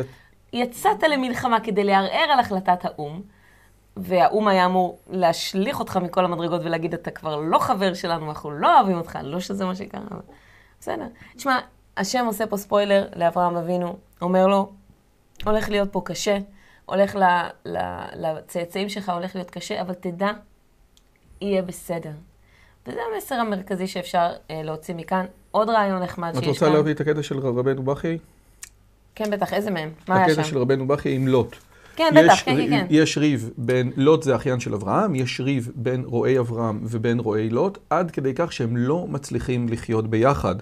[0.54, 3.22] יצאת למלחמה כדי לערער על החלטת האו"ם.
[4.02, 8.80] והאו"ם היה אמור להשליך אותך מכל המדרגות ולהגיד, אתה כבר לא חבר שלנו, אנחנו לא
[8.80, 10.02] אוהבים אותך, לא שזה מה שקרה.
[10.80, 11.08] בסדר.
[11.36, 11.60] תשמע,
[11.98, 14.72] השם עושה פה ספוילר לאברהם אבינו, אומר לו,
[15.46, 16.38] הולך להיות פה קשה,
[16.86, 17.18] הולך
[18.16, 20.32] לצאצאים שלך, הולך להיות קשה, אבל תדע,
[21.42, 22.12] יהיה בסדר.
[22.88, 25.26] וזה המסר המרכזי שאפשר אה, להוציא מכאן.
[25.52, 26.50] עוד רעיון נחמד שיש כאן.
[26.50, 28.18] את רוצה להביא את הקטע של רבנו בכי?
[29.16, 29.92] כן, בטח, איזה מהם?
[30.08, 30.32] מה היה שם?
[30.32, 31.56] הקטע של רבנו בכי עם לוט.
[32.00, 32.86] כן, בטח, כן, כן, כן.
[32.90, 37.50] יש ריב בין, לוט זה אחיין של אברהם, יש ריב בין רועי אברהם ובין רועי
[37.50, 40.56] לוט, עד כדי כך שהם לא מצליחים לחיות ביחד.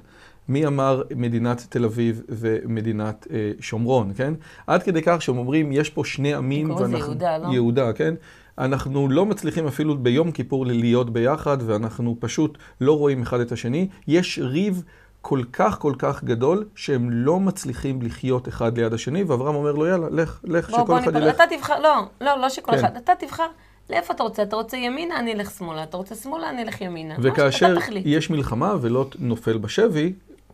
[0.49, 4.33] מי אמר מדינת תל אביב ומדינת אה, שומרון, כן?
[4.67, 6.87] עד כדי כך שהם אומרים, יש פה שני עמים, ואנחנו...
[6.87, 7.47] זה יהודה, לא?
[7.53, 8.13] יהודה, כן?
[8.57, 13.87] אנחנו לא מצליחים אפילו ביום כיפור להיות ביחד, ואנחנו פשוט לא רואים אחד את השני.
[14.07, 14.83] יש ריב
[15.27, 19.85] כל כך כל כך גדול, שהם לא מצליחים לחיות אחד ליד השני, ואברהם אומר לו,
[19.87, 21.35] יאללה, לך, לך, בוא, שכל בוא אחד ילך.
[21.35, 22.77] אתה תבחר, לא, לא, לא שכל כן.
[22.77, 23.47] אחד, אתה תבחר.
[23.89, 24.43] לאיפה אתה רוצה?
[24.43, 25.83] אתה רוצה ימינה, אני אלך שמאלה.
[25.83, 27.15] אתה רוצה שמאלה, אני אלך ימינה.
[27.21, 30.13] וכאשר יש מלחמה ולא נופל בשבי,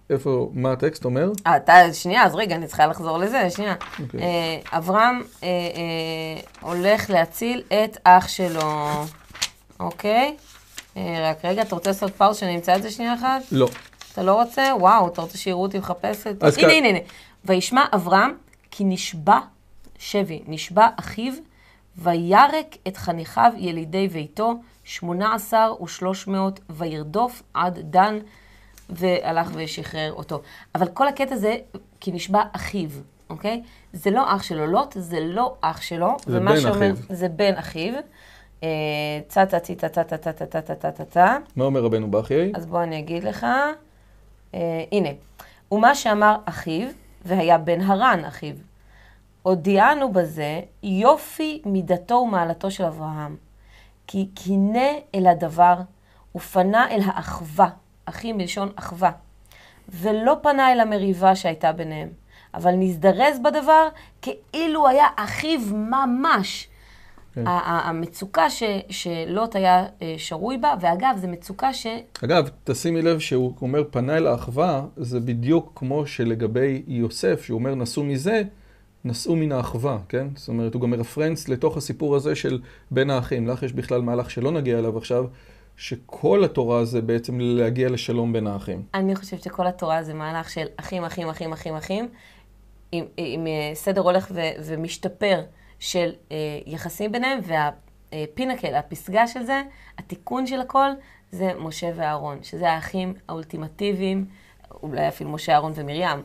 [0.10, 1.32] איפה, מה הטקסט אומר?
[1.48, 3.76] אה, אתה, שנייה, אז רגע, אני צריכה לחזור לזה, שנייה.
[3.80, 4.02] Okay.
[4.02, 4.20] אוקיי.
[4.22, 8.92] אה, אברהם אה, אה, הולך להציל את אח שלו,
[9.80, 10.36] אוקיי?
[10.98, 13.42] אה, רק רגע, אתה רוצה לעשות פאוס שאני אמצא את זה שנייה אחת?
[13.52, 13.68] לא.
[14.14, 14.64] אתה לא רוצה?
[14.80, 16.36] וואו, אתה רוצה שיראו אותי מחפשת?
[16.58, 17.00] הנה, הנה, הנה.
[17.46, 18.34] וישמע אברהם,
[18.72, 19.40] כי נשבע
[20.00, 21.34] שבי, נשבע אחיו,
[21.98, 28.20] וירק את חניכיו ילידי ביתו, שמונה עשר ושלוש מאות, וירדוף עד דן,
[28.90, 30.42] והלך ושחרר אותו.
[30.76, 31.58] אבל כל הקטע זה,
[32.00, 32.90] כי נשבע אחיו,
[33.30, 33.64] אוקיי?
[33.94, 36.18] זה לא אח שלו, לוט זה לא אח שלו.
[36.26, 36.96] זה בן שאומר, אחיו.
[37.10, 37.94] זה בן אחיו.
[39.28, 41.38] צה צה צה צה צה צה צה צה צה צה צה.
[41.56, 42.52] מה אומר רבנו בכי?
[42.56, 43.46] אז בוא אני אגיד לך.
[44.54, 45.10] אה, הנה,
[45.72, 46.88] ומה שאמר אחיו,
[47.26, 48.56] והיה בן הרן אחיו,
[49.42, 53.36] הודיענו בזה יופי מידתו ומעלתו של אברהם,
[54.08, 55.76] כי קינא אל הדבר
[56.36, 57.70] ופנה אל האחווה,
[58.06, 59.12] אחים מלשון אחווה,
[59.90, 62.10] ולא פנה אל המריבה שהייתה ביניהם,
[62.54, 63.88] אבל נזדרז בדבר
[64.22, 66.68] כאילו היה אחיו ממש.
[67.34, 67.44] כן.
[67.48, 71.88] המצוקה ש, שלוט היה אה, שרוי בה, ואגב, זו מצוקה ש...
[72.24, 77.76] אגב, תשימי לב שהוא אומר פנה אל האחווה, זה בדיוק כמו שלגבי יוסף, שהוא אומר
[77.76, 78.42] נסעו מזה,
[79.06, 80.28] נסעו מן האחווה, כן?
[80.36, 82.60] זאת אומרת, הוא גם מרפרנס לתוך הסיפור הזה של
[82.92, 83.48] בין האחים.
[83.48, 85.26] לך יש בכלל מהלך שלא נגיע אליו עכשיו,
[85.78, 88.84] שכל התורה זה בעצם להגיע לשלום בין האחים.
[88.94, 92.08] אני חושבת שכל התורה זה מהלך של אחים, אחים, אחים, אחים, אחים,
[92.92, 95.42] עם, עם אה, סדר הולך ו, ומשתפר.
[95.84, 99.62] של אה, יחסים ביניהם, והפינקל, הפסגה של זה,
[99.98, 100.90] התיקון של הכל,
[101.32, 104.26] זה משה ואהרון, שזה האחים האולטימטיביים,
[104.84, 106.24] אולי אפילו משה, אהרון ומרים,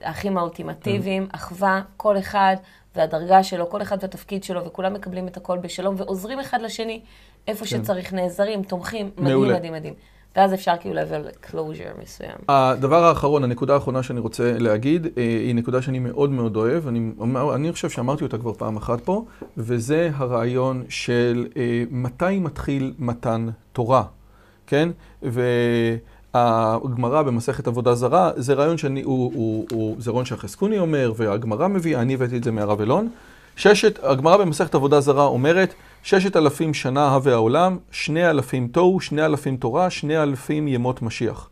[0.00, 1.34] האחים האולטימטיביים, כן.
[1.34, 2.56] אחווה, כל אחד
[2.96, 7.00] והדרגה שלו, כל אחד והתפקיד שלו, וכולם מקבלים את הכל בשלום ועוזרים אחד לשני
[7.46, 7.66] איפה כן.
[7.66, 9.94] שצריך, נעזרים, תומכים, מדהים, מדהים, מדהים.
[10.36, 12.36] ואז אפשר כאילו להביא לקלוז'ר מסוים.
[12.48, 17.10] הדבר האחרון, הנקודה האחרונה שאני רוצה להגיד, אה, היא נקודה שאני מאוד מאוד אוהב, אני,
[17.54, 19.24] אני חושב שאמרתי אותה כבר פעם אחת פה,
[19.56, 24.02] וזה הרעיון של אה, מתי מתחיל מתן תורה,
[24.66, 24.88] כן?
[26.34, 31.68] הגמרא במסכת עבודה זרה, זה רעיון שאני, הוא, הוא, הוא, זה רעיון שהחזקוני אומר, והגמרא
[31.68, 33.08] מביאה, אני הבאתי את זה מהרב אלון.
[33.56, 39.24] ששת, הגמרא במסכת עבודה זרה אומרת, ששת אלפים שנה הווה העולם, שני אלפים תוהו, שני
[39.24, 41.50] אלפים תורה, שני אלפים ימות משיח.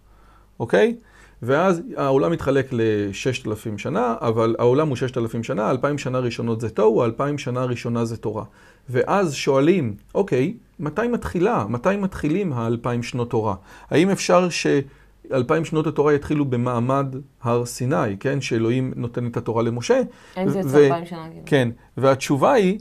[0.60, 0.96] אוקיי?
[1.42, 6.60] ואז העולם מתחלק לששת אלפים שנה, אבל העולם הוא ששת אלפים שנה, אלפיים שנה ראשונות
[6.60, 8.44] זה תוהו, אלפיים שנה ראשונה זה תורה.
[8.88, 11.64] ואז שואלים, אוקיי, מתי מתחילה?
[11.68, 13.54] מתי מתחילים האלפיים שנות תורה?
[13.90, 18.40] האם אפשר שאלפיים שנות התורה יתחילו במעמד הר סיני, כן?
[18.40, 20.00] שאלוהים נותן את התורה למשה?
[20.36, 21.28] האם זה יוצא אלפיים שנה?
[21.30, 21.42] כאילו?
[21.46, 22.78] כן, והתשובה היא,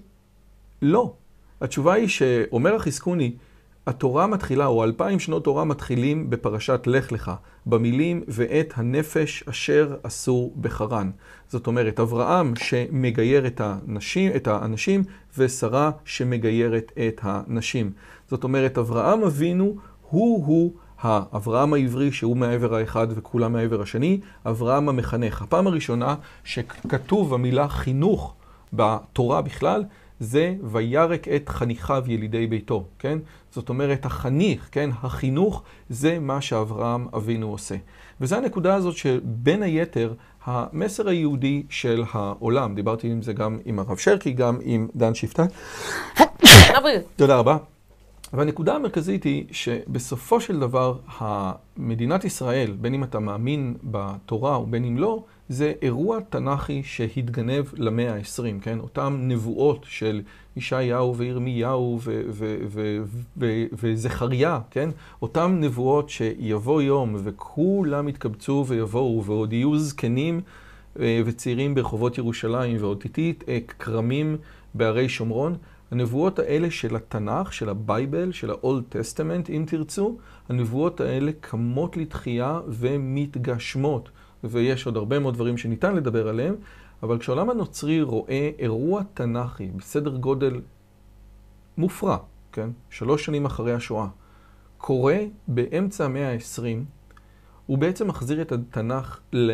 [0.82, 1.14] לא.
[1.62, 3.36] התשובה היא שאומר החזקוני,
[3.88, 7.32] התורה מתחילה, או אלפיים שנות תורה מתחילים בפרשת לך לך,
[7.66, 11.12] במילים ואת הנפש אשר אסור בחרן.
[11.48, 15.04] זאת אומרת, אברהם שמגייר את הנשים, את האנשים,
[15.38, 17.92] ושרה שמגיירת את הנשים.
[18.30, 19.76] זאת אומרת, אברהם אבינו
[20.10, 25.42] הוא-הוא האברהם העברי שהוא מהעבר האחד וכולם מהעבר השני, אברהם המחנך.
[25.42, 28.34] הפעם הראשונה שכתוב המילה חינוך
[28.74, 29.84] בתורה בכלל,
[30.20, 33.20] זה וירק את חניכיו ילידי ביתו, כן?
[33.52, 34.90] זאת אומרת, החניך, כן?
[35.04, 37.76] החינוך, זה מה שאברהם אבינו עושה.
[38.22, 40.14] וזו הנקודה הזאת שבין היתר,
[40.46, 45.46] המסר היהודי של העולם, דיברתי עם זה גם עם הרב שרקי, גם עם דן שפטן.
[47.16, 47.58] תודה רבה.
[48.34, 50.98] והנקודה המרכזית היא שבסופו של דבר,
[51.78, 58.14] מדינת ישראל, בין אם אתה מאמין בתורה ובין אם לא, זה אירוע תנ"כי שהתגנב למאה
[58.16, 58.80] ה-20, כן?
[58.80, 60.22] אותן נבואות של
[60.56, 62.00] ישעיהו וירמיהו
[63.74, 64.90] וזכריה, כן?
[65.22, 70.42] אותן נבואות שיבוא יום וכולם יתקבצו ויבואו ועוד יהיו זקנים
[70.96, 73.44] וצעירים ברחובות ירושלים ועוד תיטעי
[73.80, 74.38] כרמים
[74.74, 75.56] בהרי שומרון.
[75.92, 80.18] הנבואות האלה של התנ"ך, של ה Bible, של ה-Old Testament, אם תרצו,
[80.50, 84.10] הנבואות האלה קמות לתחייה ומתגשמות.
[84.50, 86.56] ויש עוד הרבה מאוד דברים שניתן לדבר עליהם,
[87.04, 90.62] אבל כשהעולם הנוצרי רואה אירוע תנ"כי בסדר גודל
[91.78, 92.18] מופרע,
[92.52, 92.70] כן?
[92.90, 94.08] שלוש שנים אחרי השואה,
[94.78, 96.62] קורה באמצע המאה ה-20,
[97.66, 99.52] הוא בעצם מחזיר את התנ"ך ל...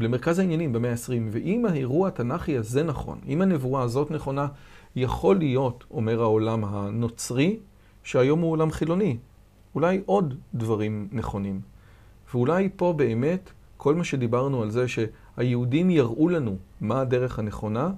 [0.00, 4.46] למרכז העניינים במאה ה-20, ואם האירוע התנ"כי הזה נכון, אם הנבואה הזאת נכונה,
[4.96, 7.56] יכול להיות, אומר העולם הנוצרי,
[8.02, 9.16] שהיום הוא עולם חילוני.
[9.74, 11.60] אולי עוד דברים נכונים.
[12.34, 17.90] ואולי פה באמת כל מה שדיברנו על זה שהיהודים יראו לנו מה הדרך הנכונה,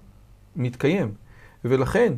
[0.57, 1.13] מתקיים.
[1.65, 2.13] ולכן,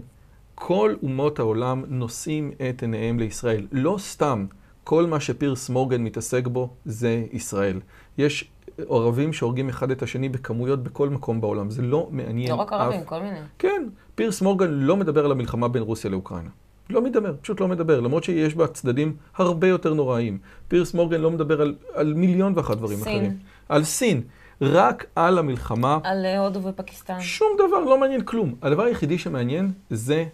[0.55, 3.67] כל אומות העולם נושאים את עיניהם לישראל.
[3.73, 4.47] לא סתם
[4.85, 7.81] כל מה שפירס מורגן מתעסק בו זה ישראל.
[8.19, 8.51] יש
[8.89, 11.71] ערבים שהורגים אחד את השני בכמויות בכל מקום בעולם.
[11.71, 13.39] זה לא מעניין לא רק ערבים, כל מיני.
[13.59, 16.51] כן, פירס מורגן לא מדבר על המלחמה בין רוסיה לאוקראינה.
[16.91, 20.39] לא מדבר, פשוט לא מדבר, למרות שיש בה צדדים הרבה יותר נוראיים.
[20.69, 23.17] פירס מורגן לא מדבר על, על מיליון ואחת דברים סין.
[23.17, 23.39] אחרים.
[23.73, 24.23] על סין.
[24.61, 25.99] רק על המלחמה.
[26.05, 27.21] על אה, הודו ופקיסטן.
[27.21, 28.55] שום דבר, לא מעניין כלום.
[28.63, 30.25] הדבר היחידי שמעניין זה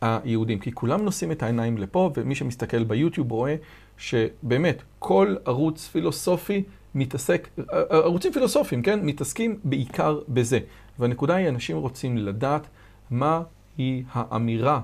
[0.00, 3.56] היהודים, כי כולם נושאים את העיניים לפה, ומי שמסתכל ביוטיוב רואה
[3.98, 6.62] שבאמת כל ערוץ פילוסופי
[6.94, 7.48] מתעסק,
[7.90, 9.00] ערוצים פילוסופיים, כן?
[9.02, 10.58] מתעסקים בעיקר בזה.
[10.98, 12.66] והנקודה היא, אנשים רוצים לדעת
[13.10, 13.42] מה
[13.78, 14.80] היא האמירה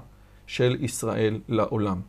[0.46, 2.00] של ישראל לעולם.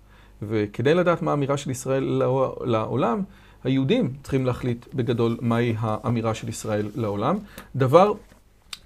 [0.42, 2.24] וכדי לדעת מה האמירה של ישראל
[2.66, 3.24] לעולם,
[3.63, 7.38] היהודים צריכים להחליט בגדול מהי האמירה של ישראל לעולם.
[7.76, 8.13] דבר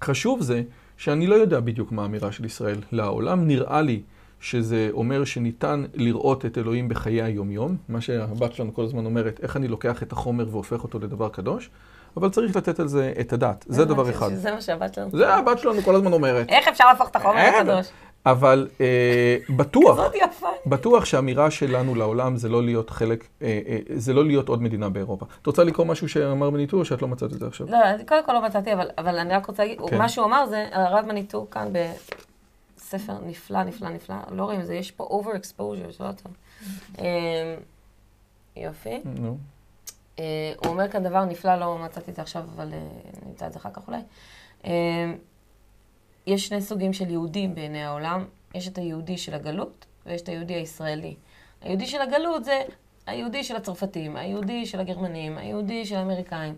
[0.02, 0.62] חשוב זה
[0.96, 3.46] שאני לא יודע בדיוק מה האמירה של ישראל לעולם.
[3.46, 4.00] נראה לי
[4.40, 9.56] שזה אומר שניתן לראות את אלוהים בחיי היומיום, מה שהבת שלנו כל הזמן אומרת, איך
[9.56, 11.70] אני לוקח את החומר והופך אותו לדבר קדוש,
[12.16, 14.34] אבל צריך לתת על זה את הדעת, זה דבר אחד.
[14.34, 15.10] זה מה שהבת שלנו...
[15.12, 16.48] זה הבת שלנו כל הזמן אומרת.
[16.48, 17.86] איך אפשר להפוך את החומר לקדוש?
[18.30, 19.98] אבל אה, בטוח,
[20.66, 24.88] בטוח שהאמירה שלנו לעולם זה לא להיות חלק, אה, אה, זה לא להיות עוד מדינה
[24.88, 25.26] באירופה.
[25.42, 27.66] את רוצה לקרוא משהו שאמר מניטו או שאת לא מצאת את זה עכשיו?
[27.70, 29.98] לא, קודם כל לא מצאתי, אבל, אבל אני רק רוצה להגיד, כן.
[29.98, 31.68] מה שהוא אמר זה, הרב מניטו כאן
[32.76, 36.32] בספר נפלא, נפלא, נפלא, לא רואים את זה, יש פה over exposure, זה לא טוב.
[38.56, 39.00] יופי.
[39.04, 39.38] נו.
[40.16, 42.68] הוא אומר כאן דבר נפלא, לא מצאתי את זה עכשיו, אבל
[43.26, 44.00] נמצא את זה אחר כך אולי.
[46.28, 48.24] יש שני סוגים של יהודים בעיני העולם.
[48.54, 51.14] יש את היהודי של הגלות ויש את היהודי הישראלי.
[51.60, 52.60] היהודי של הגלות זה
[53.06, 56.54] היהודי של הצרפתים, היהודי של הגרמנים, היהודי של האמריקאים.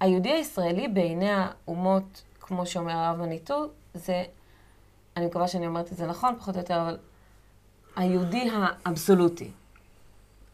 [0.00, 4.24] היהודי הישראלי בעיני האומות, כמו שאומר הרב מניטו, זה,
[5.16, 6.98] אני מקווה שאני אומרת את זה נכון פחות או יותר, אבל
[7.96, 9.50] היהודי האבסולוטי.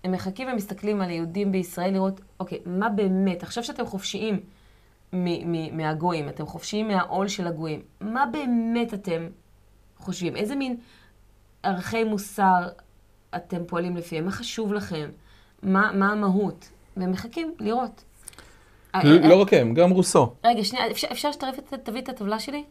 [0.05, 4.41] הם מחכים ומסתכלים על היהודים בישראל לראות, אוקיי, מה באמת, עכשיו שאתם חופשיים
[5.73, 7.81] מהגויים, אתם חופשיים מהעול של הגויים.
[8.01, 9.27] מה באמת אתם
[9.99, 10.37] חושבים?
[10.37, 10.77] איזה מין
[11.63, 12.69] ערכי מוסר
[13.37, 14.25] אתם פועלים לפיהם?
[14.25, 15.11] מה חשוב לכם?
[15.63, 16.69] מה, מה המהות?
[16.97, 18.05] והם מחכים לראות.
[19.05, 20.35] ל- לא רק הם, גם רוסו.
[20.45, 21.51] רגע, שנייה, אפשר- שתביא
[21.83, 22.65] תביא את הטבלה שלי?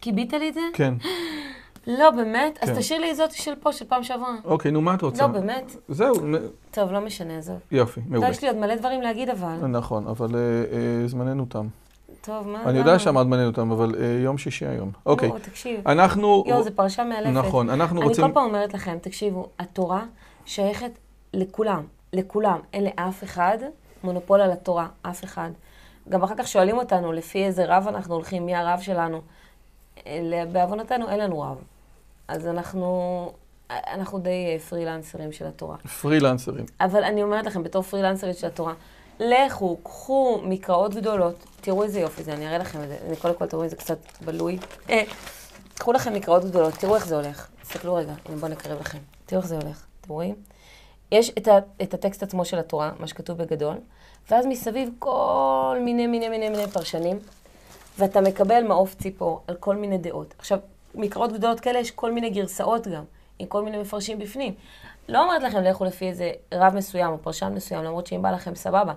[0.00, 0.60] כיבית לי את זה?
[0.74, 0.94] כן.
[1.86, 2.58] לא, באמת?
[2.62, 2.74] אז כן.
[2.78, 4.34] תשאיר לי זאת של פה, של פעם שעברה.
[4.44, 5.22] אוקיי, נו, מה את רוצה?
[5.22, 5.76] לא, באמת?
[5.88, 6.14] זהו,
[6.70, 7.56] טוב, לא משנה, עזוב.
[7.70, 8.28] יופי, מעולה.
[8.28, 9.66] יש לי עוד מלא דברים להגיד, אבל.
[9.66, 11.66] נכון, אבל אה, אה, זמננו תם.
[12.20, 12.62] טוב, מה?
[12.64, 12.78] אני?
[12.78, 14.90] יודע שעמד זמננו תם, אבל אה, יום שישי היום.
[15.06, 15.28] אוקיי.
[15.28, 15.88] נו, תקשיב.
[15.88, 16.44] אנחנו...
[16.46, 17.46] יואו, זו פרשה מאלפת.
[17.46, 18.26] נכון, אנחנו אני רוצים...
[18.26, 20.04] כל פעם אומרת לכם, תקשיבו, התורה
[20.46, 20.90] שייכת
[21.34, 22.58] לכולם, לכולם.
[22.72, 23.58] אין לאף אחד
[24.04, 25.50] מונופול על התורה, אף אחד.
[26.08, 29.20] גם אחר כך שואלים אותנו, לפי איזה רב אנחנו הולכים, מי הרב שלנו.
[30.06, 31.56] אלה- בעוונותינו אין לנו רב.
[32.28, 33.32] אז אנחנו,
[33.70, 35.76] אנחנו די אה, פרילנסרים של התורה.
[35.76, 36.64] פרילנסרים.
[36.80, 38.74] אבל אני אומרת לכם, בתור פרילנסרית של התורה,
[39.20, 42.96] לכו, קחו מקראות גדולות, תראו איזה יופי זה, אני אראה לכם את זה.
[43.06, 44.58] אני קודם כל תראו איזה קצת בלוי.
[44.90, 45.02] אה,
[45.74, 47.48] קחו לכם מקראות גדולות, תראו איך זה הולך.
[47.62, 48.98] תסתכלו רגע, הנה בואו נקרב לכם.
[49.26, 50.34] תראו איך זה הולך, אתם רואים?
[51.12, 53.76] יש את, ה, את הטקסט עצמו של התורה, מה שכתוב בגדול,
[54.30, 57.18] ואז מסביב כל מיני מיני מיני מיני פרשנים,
[57.98, 60.34] ואתה מקבל מעוף ציפור על כל מיני דעות.
[60.38, 60.58] עכשיו,
[60.94, 63.04] מקראות גדולות כאלה יש כל מיני גרסאות גם,
[63.38, 64.54] עם כל מיני מפרשים בפנים.
[65.08, 68.54] לא אומרת לכם לכו לפי איזה רב מסוים או פרשן מסוים, למרות שאם בא לכם,
[68.54, 68.92] סבבה.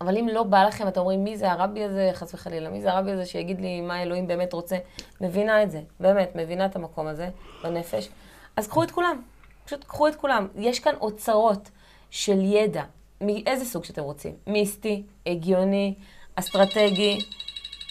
[0.00, 2.92] אבל אם לא בא לכם, אתם אומרים, מי זה הרבי הזה, חס וחלילה, מי זה
[2.92, 4.76] הרבי הזה שיגיד לי מה אלוהים באמת רוצה?
[5.20, 7.28] מבינה את זה, באמת, מבינה את המקום הזה
[7.62, 8.08] בנפש.
[8.56, 9.22] אז קחו את כולם,
[9.64, 10.48] פשוט קחו את כולם.
[10.56, 11.70] יש כאן אוצרות
[12.10, 12.82] של ידע,
[13.20, 14.34] מאיזה סוג שאתם רוצים.
[14.46, 15.94] מיסטי, הגיוני,
[16.34, 17.18] אסטרטגי,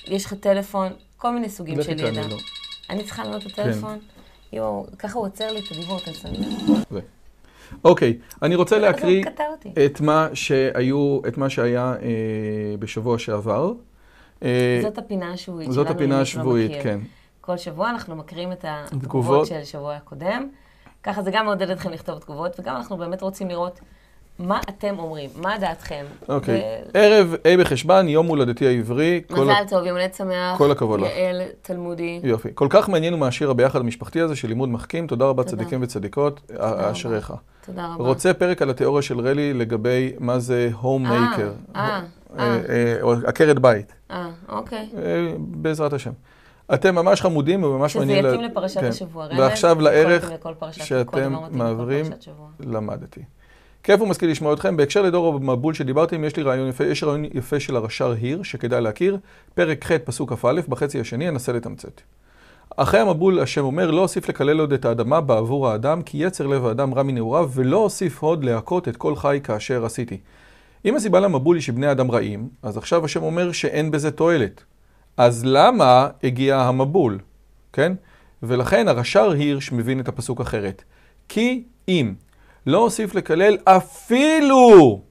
[0.07, 2.27] יש לך טלפון, כל מיני סוגים של ידע.
[2.27, 2.37] לו.
[2.89, 3.99] אני צריכה לענות את הטלפון?
[4.53, 6.83] יואו, ככה הוא עוצר לי את הדיבור, לב?
[6.89, 6.99] זה.
[7.83, 9.25] אוקיי, אני רוצה להקריא.
[9.85, 13.73] את מה שהיו, את מה שהיה אה, בשבוע שעבר.
[14.43, 16.71] אה, זאת הפינה השבועית זאת שלנו, הפינה למי שלא השבועית.
[16.83, 16.99] כן.
[17.41, 18.93] כל שבוע אנחנו מקריאים את תגובות.
[18.93, 20.49] התגובות של שבוע הקודם.
[21.03, 23.79] ככה זה גם מעודד אתכם לכתוב תגובות, וגם אנחנו באמת רוצים לראות
[24.39, 26.05] מה אתם אומרים, מה דעתכם.
[26.29, 26.61] אוקיי.
[26.61, 29.21] ו- ערב ה' בחשוון, יום הולדתי העברי.
[29.27, 30.57] כל ה- מזל טוב, יום הולדת שמח.
[30.57, 31.07] כל הכבוד לך.
[31.17, 32.19] יעל תלמודי.
[32.23, 32.49] יופי.
[32.53, 35.07] כל כך מעניין ומעשיר הביחד המשפחתי הזה של לימוד מחכים.
[35.07, 35.55] תודה רבה תודה.
[35.57, 36.51] צדיקים וצדיקות.
[36.59, 37.33] אשריך.
[37.65, 38.03] תודה רבה.
[38.03, 41.51] רוצה פרק על התיאוריה של רלי לגבי מה זה הום אה, מייקר.
[41.75, 42.01] אה,
[43.01, 43.93] או עקרת בית.
[44.11, 44.89] אה, אוקיי.
[44.97, 46.11] אה, בעזרת השם.
[46.73, 48.25] אתם ממש חמודים וממש שזה מעניין.
[48.25, 48.87] יתאים לפרשת כן.
[48.87, 49.27] השבוע.
[49.37, 51.11] ועכשיו כל לערך כל שאתם
[52.21, 52.47] שבוע.
[52.59, 53.21] למדתי.
[53.85, 54.77] כיף ומשכיל לשמוע אתכם.
[54.77, 58.81] בהקשר לדור המבול שדיברתם, יש לי רעיון יפה, יש רעיון יפה של הרש"ר היר, שכדאי
[58.81, 59.17] להכיר.
[59.53, 62.01] פרק ח', פסוק כ"א, בחצי השני, אנסה לתמצת.
[62.77, 66.65] אחרי המבול, השם אומר, לא אוסיף לקלל עוד את האדמה בעבור האדם, כי יצר לב
[66.65, 70.17] האדם רע מנעוריו, ולא אוסיף עוד להכות את כל חי כאשר עשיתי.
[70.85, 74.63] אם הסיבה למבול היא שבני אדם רעים, אז עכשיו השם אומר שאין בזה תועלת.
[75.17, 77.19] אז למה הגיע המבול?
[77.73, 77.93] כן?
[78.43, 80.83] ולכן הרש"ר הירש מבין את הפסוק אחרת.
[81.29, 82.13] כי אם
[82.67, 85.01] לא אוסיף לקלל אפילו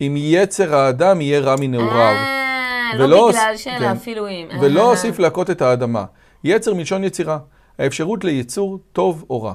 [0.00, 1.96] אם יצר האדם יהיה רע מנעוריו.
[1.96, 3.84] אה, לא בגלל שאלה, כן.
[3.96, 4.48] אפילו אם.
[4.62, 4.86] ולא אה.
[4.90, 6.04] אוסיף להכות את האדמה.
[6.44, 7.38] יצר מלשון יצירה.
[7.78, 9.54] האפשרות ליצור טוב או רע.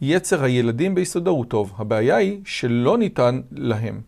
[0.00, 1.72] יצר הילדים ביסודו הוא טוב.
[1.78, 4.00] הבעיה היא שלא ניתן להם.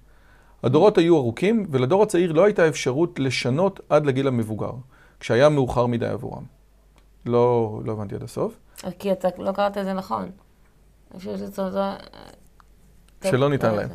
[0.62, 4.70] הדורות היו ארוכים, ולדור הצעיר לא הייתה אפשרות לשנות עד לגיל המבוגר,
[5.20, 6.42] כשהיה מאוחר מדי עבורם.
[7.26, 8.54] לא, לא הבנתי עד הסוף.
[8.98, 10.22] כי אתה לא קראת את זה נכון.
[10.22, 11.46] אני חושבת שזה...
[11.46, 11.70] זה- טוב,
[13.30, 13.88] שלא ניתן להם.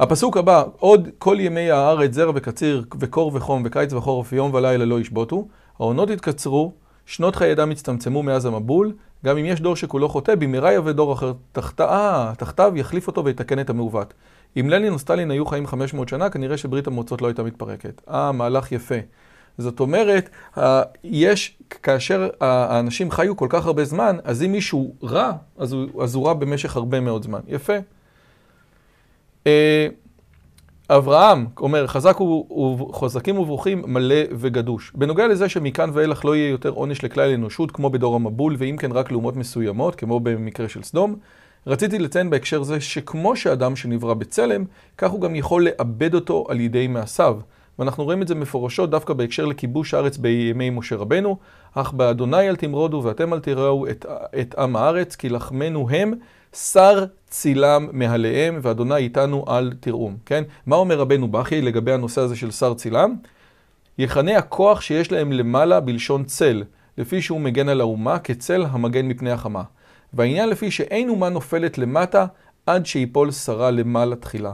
[0.00, 5.00] הפסוק הבא, עוד כל ימי הארץ זרע וקציר וקור וחום וקיץ וחורף ויום ולילה לא
[5.00, 5.46] ישבותו,
[5.78, 6.72] העונות התקצרו,
[7.06, 8.92] שנות חיי אדם הצטמצמו מאז המבול,
[9.24, 11.80] גם אם יש דור שכולו חוטא, במהרה יבוא דור אחר תחת...
[11.80, 14.14] אה, תחתיו יחליף אותו ויתקן את המעוות.
[14.60, 18.02] אם לנין או סטלין היו חיים 500 שנה, כנראה שברית המועצות לא הייתה מתפרקת.
[18.10, 18.94] אה, מהלך יפה.
[19.58, 20.30] זאת אומרת,
[21.04, 26.14] יש, כאשר האנשים חיו כל כך הרבה זמן, אז אם מישהו רע, אז הוא, אז
[26.14, 27.40] הוא רע במשך הרבה מאוד זמן.
[27.48, 27.72] יפה.
[29.46, 29.88] אה,
[30.90, 34.92] אברהם אומר, חזק ו- חזקים וברוכים, מלא וגדוש.
[34.94, 38.92] בנוגע לזה שמכאן ואילך לא יהיה יותר עונש לכלל האנושות, כמו בדור המבול, ואם כן
[38.92, 41.16] רק לאומות מסוימות, כמו במקרה של סדום,
[41.66, 44.64] רציתי לציין בהקשר זה שכמו שאדם שנברא בצלם,
[44.98, 47.38] כך הוא גם יכול לאבד אותו על ידי מעשיו.
[47.78, 51.36] ואנחנו רואים את זה מפורשות דווקא בהקשר לכיבוש הארץ בימי משה רבנו,
[51.74, 54.06] אך באדוני אל תמרודו ואתם אל תיראו את,
[54.40, 56.12] את עם הארץ, כי לחמנו הם
[56.54, 60.16] שר צילם מעליהם, ואדוני איתנו אל תראום.
[60.26, 60.44] כן?
[60.66, 63.14] מה אומר רבנו בכי לגבי הנושא הזה של שר צילם?
[63.98, 66.64] יכנה הכוח שיש להם למעלה בלשון צל,
[66.98, 69.62] לפי שהוא מגן על האומה כצל המגן מפני החמה.
[70.12, 72.26] והעניין לפי שאין אומה נופלת למטה
[72.66, 74.52] עד שיפול שרה למעלה תחילה.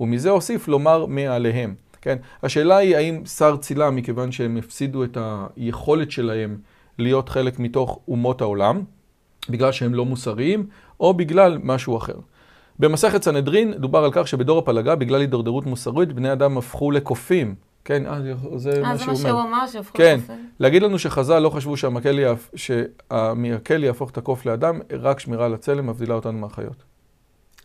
[0.00, 1.74] ומזה הוסיף לומר מעליהם.
[2.00, 2.18] כן?
[2.42, 5.18] השאלה היא האם שר צילם, מכיוון שהם הפסידו את
[5.56, 6.58] היכולת שלהם
[6.98, 8.82] להיות חלק מתוך אומות העולם,
[9.50, 10.66] בגלל שהם לא מוסריים,
[11.00, 12.14] או בגלל משהו אחר.
[12.78, 17.54] במסכת סנהדרין דובר על כך שבדור הפלגה, בגלל הידרדרות מוסרית, בני אדם הפכו לקופים.
[17.84, 18.18] כן, אה,
[18.56, 19.40] זה אה, מה זה שהוא מה שהוא אומר.
[19.48, 20.48] אמר, שהפכו כן, לקופים?
[20.60, 25.54] להגיד לנו שחז"ל לא חשבו שהמקל יהפ- שהמקל יהפוך את הקוף לאדם, רק שמירה על
[25.54, 26.82] הצלם מבדילה אותנו מהחיות.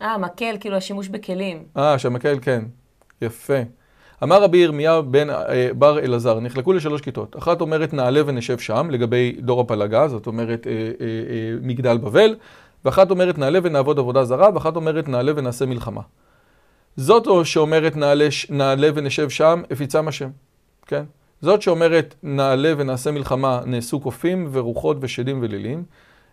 [0.02, 1.62] אה, מקל, כאילו השימוש בכלים.
[1.76, 2.64] אה, שהמקל, כן.
[3.22, 3.58] יפה.
[4.22, 7.36] אמר רבי ירמיה בן אה, בר אלעזר, נחלקו לשלוש כיתות.
[7.38, 12.34] אחת אומרת נעלה ונשב שם, לגבי דור הפלגה, זאת אומרת אה, אה, אה, מגדל בבל,
[12.84, 16.00] ואחת אומרת נעלה ונעבוד עבודה זרה, ואחת אומרת נעלה ונעשה מלחמה.
[16.96, 20.30] זאת או שאומרת נעלה, נעלה ונשב שם, הפיצם השם,
[20.86, 21.04] כן?
[21.40, 25.84] זאת שאומרת נעלה ונעשה מלחמה, נעשו קופים ורוחות ושדים ולילים,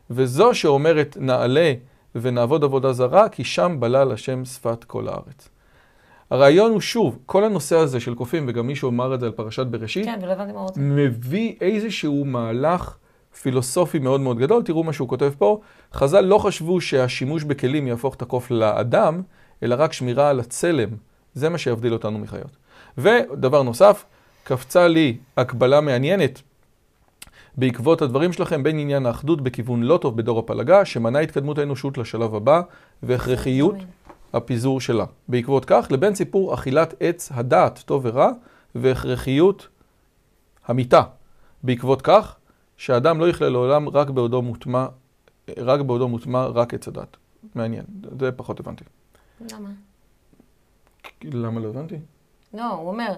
[0.09, 1.73] וזו שאומרת נעלה
[2.15, 5.49] ונעבוד עבודה זרה, כי שם בלל השם שפת כל הארץ.
[6.29, 9.65] הרעיון הוא שוב, כל הנושא הזה של קופים, וגם מישהו אמר את זה על פרשת
[9.65, 10.19] בראשית, כן.
[10.77, 12.97] מביא איזשהו מהלך
[13.41, 14.63] פילוסופי מאוד מאוד גדול.
[14.63, 15.59] תראו מה שהוא כותב פה.
[15.93, 19.21] חז"ל לא חשבו שהשימוש בכלים יהפוך את הקוף לאדם,
[19.63, 20.89] אלא רק שמירה על הצלם.
[21.33, 22.57] זה מה שיבדיל אותנו מחיות.
[22.97, 24.05] ודבר נוסף,
[24.43, 26.41] קפצה לי הקבלה מעניינת
[27.57, 32.35] בעקבות הדברים שלכם בין עניין האחדות בכיוון לא טוב בדור הפלגה, שמנע התקדמות האנושות לשלב
[32.35, 32.61] הבא,
[33.03, 33.75] והכרחיות
[34.33, 35.05] הפיזור שלה.
[35.27, 38.29] בעקבות כך, לבין סיפור אכילת עץ הדעת, טוב ורע,
[38.75, 39.67] והכרחיות
[40.65, 41.01] המיתה.
[41.63, 42.35] בעקבות כך,
[42.81, 44.85] שהאדם לא יכלה לעולם רק בעודו מוטמע,
[45.57, 47.17] רק בעודו מוטמע רק עץ הדת.
[47.55, 47.83] מעניין,
[48.19, 48.83] זה פחות הבנתי.
[49.51, 49.69] למה?
[51.23, 51.95] למה לא הבנתי?
[52.53, 53.13] לא, הוא אומר,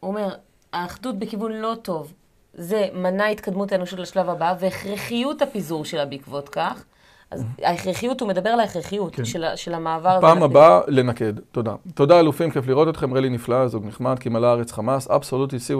[0.00, 0.34] הוא אומר,
[0.72, 2.12] האחדות בכיוון לא טוב,
[2.54, 6.84] זה מנע התקדמות האנושות לשלב הבא, והכרחיות הפיזור שלה בעקבות כך.
[7.30, 9.24] אז ההכרחיות, הוא מדבר על ההכרחיות כן.
[9.24, 10.20] של, של המעבר הזה.
[10.20, 11.74] פעם הבאה לנקד, תודה.
[11.94, 15.10] תודה אלופים, כיף לראות אתכם, רלי נפלא, זוג נחמד, כי מלא הארץ חמאס, see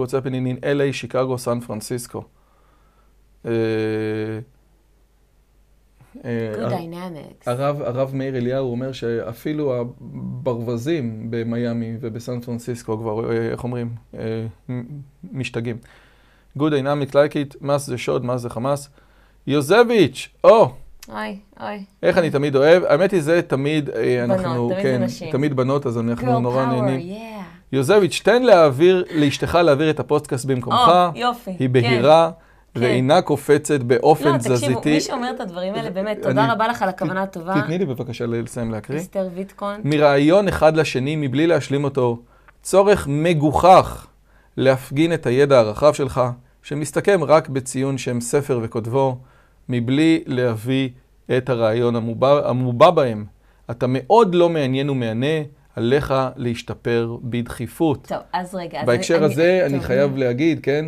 [0.04, 2.18] what's happening in LA, שיקגו, סן פרנסיסקו.
[2.18, 3.30] אה, אה, Good הר- dynamics.
[7.47, 14.47] הרב, הרב מאיר אליהו אומר שאפילו הברווזים במיאמי ובסן פרנסיסקו כבר, אה, איך אומרים, אה,
[15.32, 15.76] משתגעים.
[16.59, 18.88] Good dynamic like it, מה זה שוד, מה זה חמאס.
[19.47, 20.72] יוזביץ', או,
[21.09, 21.84] אוי, אוי.
[22.03, 25.07] איך אני תמיד אוהב, האמת היא זה תמיד, אה, בנות, אנחנו, זה כן.
[25.32, 27.18] תמיד בנות, אז אנחנו נורא נהנים.
[27.72, 31.51] יוזביץ', תן להעביר, לאשתך להעביר את הפודקאסט במקומך, או, יופי.
[31.59, 32.49] היא בהירה כן.
[32.76, 34.92] ואינה קופצת באופן לא, תקשיבו, תזזיתי.
[34.94, 37.54] מי שאומר את הדברים האלה, באמת, תודה אני- רבה לך על הכוונה הטובה.
[37.62, 38.98] תתני לי בבקשה לסיים להקריא.
[38.98, 39.80] אסתר ויטקון.
[39.84, 42.22] מרעיון אחד לשני מבלי להשלים אותו,
[42.62, 44.06] צורך מגוחך
[44.56, 46.20] להפגין את הידע הרחב שלך,
[46.62, 49.18] שמסתכם רק בציון שם ספר וכותבו,
[49.68, 50.88] מבלי להביא
[51.36, 53.24] את הרעיון המובע, המובע בהם.
[53.70, 55.26] אתה מאוד לא מעניין ומהנה,
[55.76, 58.06] עליך להשתפר בדחיפות.
[58.08, 58.80] טוב, אז רגע.
[58.80, 60.86] אז בהקשר הזה אני טוב, חייב להגיד, כן,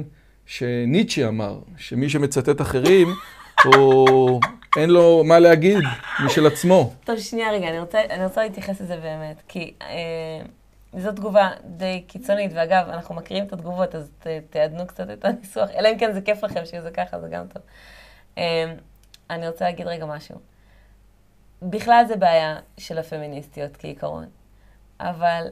[0.53, 3.09] שניטשה אמר, שמי שמצטט אחרים,
[3.64, 4.40] הוא...
[4.76, 5.78] אין לו מה להגיד
[6.24, 6.92] משל עצמו.
[7.05, 10.40] טוב, שנייה רגע, אני רוצה, אני רוצה להתייחס לזה באמת, כי אה,
[10.98, 15.70] זו תגובה די קיצונית, ואגב, אנחנו מכירים את התגובות, אז ת, תעדנו קצת את הניסוח,
[15.70, 17.62] אלא אם כן זה כיף לכם שזה ככה, זה גם טוב.
[18.38, 18.74] אה,
[19.30, 20.36] אני רוצה להגיד רגע משהו.
[21.62, 24.26] בכלל זה בעיה של הפמיניסטיות כעיקרון,
[25.00, 25.46] אבל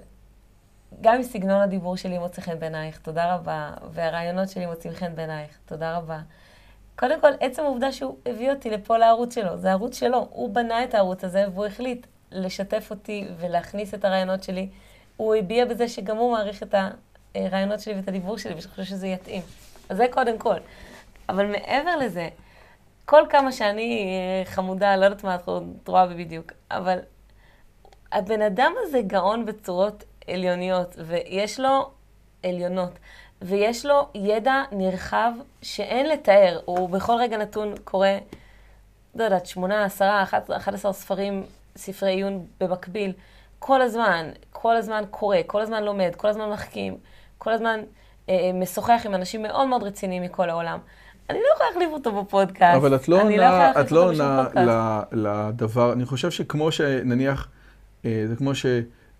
[1.00, 5.58] גם אם סגנון הדיבור שלי מוצא חן בעינייך, תודה רבה, והרעיונות שלי מוצאים חן בעינייך,
[5.66, 6.18] תודה רבה.
[6.96, 10.28] קודם כל, עצם העובדה שהוא הביא אותי לפה לערוץ שלו, זה הערוץ שלו.
[10.30, 14.68] הוא בנה את הערוץ הזה והוא החליט לשתף אותי ולהכניס את הרעיונות שלי.
[15.16, 16.74] הוא הביע בזה שגם הוא מעריך את
[17.34, 19.42] הרעיונות שלי ואת הדיבור שלי ושחושב שזה יתאים.
[19.88, 20.56] אז זה קודם כל.
[21.28, 22.28] אבל מעבר לזה,
[23.04, 26.98] כל כמה שאני אה, חמודה, לא יודעת מה את רואה בדיוק, אבל
[28.12, 31.90] הבן אדם הזה גאון בצורות עליוניות, ויש לו
[32.42, 32.98] עליונות,
[33.42, 36.60] ויש לו ידע נרחב שאין לתאר.
[36.64, 38.08] הוא בכל רגע נתון קורא,
[39.14, 41.42] לא יודעת, שמונה, עשרה, אחת- 11 ספרים,
[41.76, 43.12] ספרי עיון במקביל.
[43.58, 46.96] כל הזמן, כל הזמן קורא, כל הזמן לומד, כל הזמן מחכים,
[47.38, 47.80] כל הזמן
[48.28, 50.78] אה, משוחח עם אנשים מאוד מאוד רציניים מכל העולם.
[51.30, 52.76] אני לא יכולה להחליף אותו בפודקאסט.
[52.76, 57.48] אבל את לא יכולה עונה, להחליף את לא עונה לדבר, אני חושב שכמו שנניח,
[58.04, 58.54] אה, זה כמו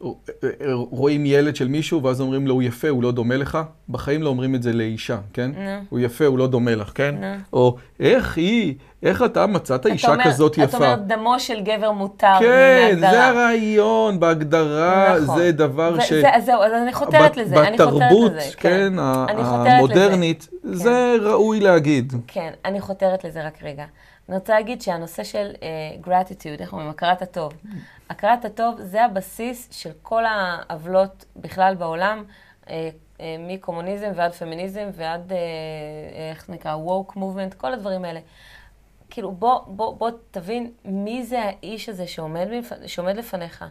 [0.03, 4.29] שרואים ילד של מישהו ואז אומרים לו הוא יפה, הוא לא דומה לך, בחיים לא
[4.29, 5.51] אומרים את זה לאישה, כן?
[5.57, 5.85] נו.
[5.91, 7.15] הוא יפה, הוא לא דומה לך, כן?
[7.21, 7.27] נו.
[7.53, 10.65] או איך היא, איך אתה מצאת אישה אומר- כזאת יפה?
[10.65, 12.47] אתה אומר, דמו של גבר מותר כן,
[12.91, 13.11] מההגדרה.
[13.11, 15.39] זה הרעיון, בהגדרה, נכון.
[15.39, 16.13] זה דבר ו- ש...
[16.13, 18.41] זה- זהו, אז אני חותרת בת- לזה, אני חותרת בתרבות, לזה.
[18.57, 19.71] כן, ה- אני חותרת לזה.
[19.77, 22.13] המודרנית, זה ראוי להגיד.
[22.27, 23.85] כן, אני חותרת לזה רק רגע.
[24.31, 27.53] אני רוצה להגיד שהנושא של uh, gratitude, איך אומרים, הכרת הטוב.
[28.09, 32.25] הכרת הטוב זה הבסיס של כל העוולות בכלל בעולם,
[32.65, 35.35] uh, uh, מקומוניזם ועד פמיניזם ועד, uh,
[36.31, 38.21] איך זה נקרא, woke movement, כל הדברים האלה.
[39.11, 42.47] כאילו, בוא, בוא, בוא תבין מי זה האיש הזה שעומד,
[42.87, 43.65] שעומד לפניך.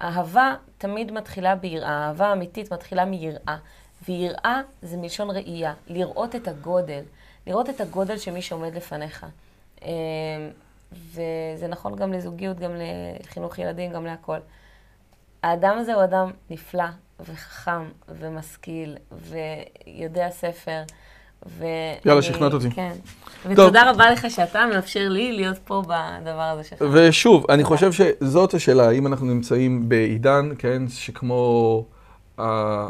[0.00, 3.56] אהבה תמיד מתחילה ביראה, אהבה אמיתית מתחילה מיראה.
[4.08, 7.02] ויראה זה מלשון ראייה, לראות את הגודל,
[7.46, 9.26] לראות את הגודל של מי שעומד לפניך.
[9.82, 9.90] אה,
[10.92, 12.70] וזה נכון גם לזוגיות, גם
[13.20, 14.38] לחינוך ילדים, גם להכל.
[15.42, 16.84] האדם הזה הוא אדם נפלא
[17.20, 20.82] וחכם ומשכיל ויודע ספר.
[21.46, 21.64] ו...
[22.04, 22.70] יאללה, שכנעת אותי.
[22.70, 22.92] כן.
[23.46, 26.82] ותודה רבה לך שאתה מאפשר לי להיות פה בדבר הזה שלך.
[26.92, 31.84] ושוב, אני חושב שזאת השאלה, האם אנחנו נמצאים בעידן, כן, שכמו...
[32.38, 32.88] ה-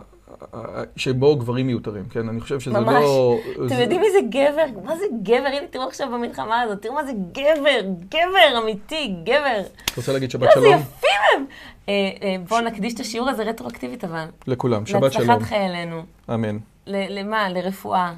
[0.97, 2.29] שבו גברים מיותרים, כן?
[2.29, 2.95] אני חושב שזה ממש.
[3.05, 3.37] לא...
[3.57, 4.81] אתם זה- יודעים מי זה גבר?
[4.85, 5.35] מה זה גבר?
[5.53, 9.61] הנה, תראו עכשיו במלחמה הזאת, תראו מה זה גבר, גבר אמיתי, גבר.
[9.97, 11.45] רוצה להגיד שבת איזה שלום יפים הם!
[11.89, 14.25] אה, אה, בואו נקדיש את השיעור הזה רטרואקטיבית אבל.
[14.47, 16.03] לכולם, שבת להצלחת שלום, חיילינו.
[16.35, 16.59] אמן.
[16.87, 17.49] למה?
[17.49, 18.13] לרפואה,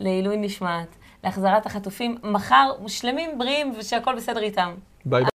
[0.00, 0.86] לעילוי נשמת,
[1.24, 4.70] להחזרת החטופים, מחר שלמים, בריאים, ושהכול בסדר איתם.
[5.04, 5.24] ביי.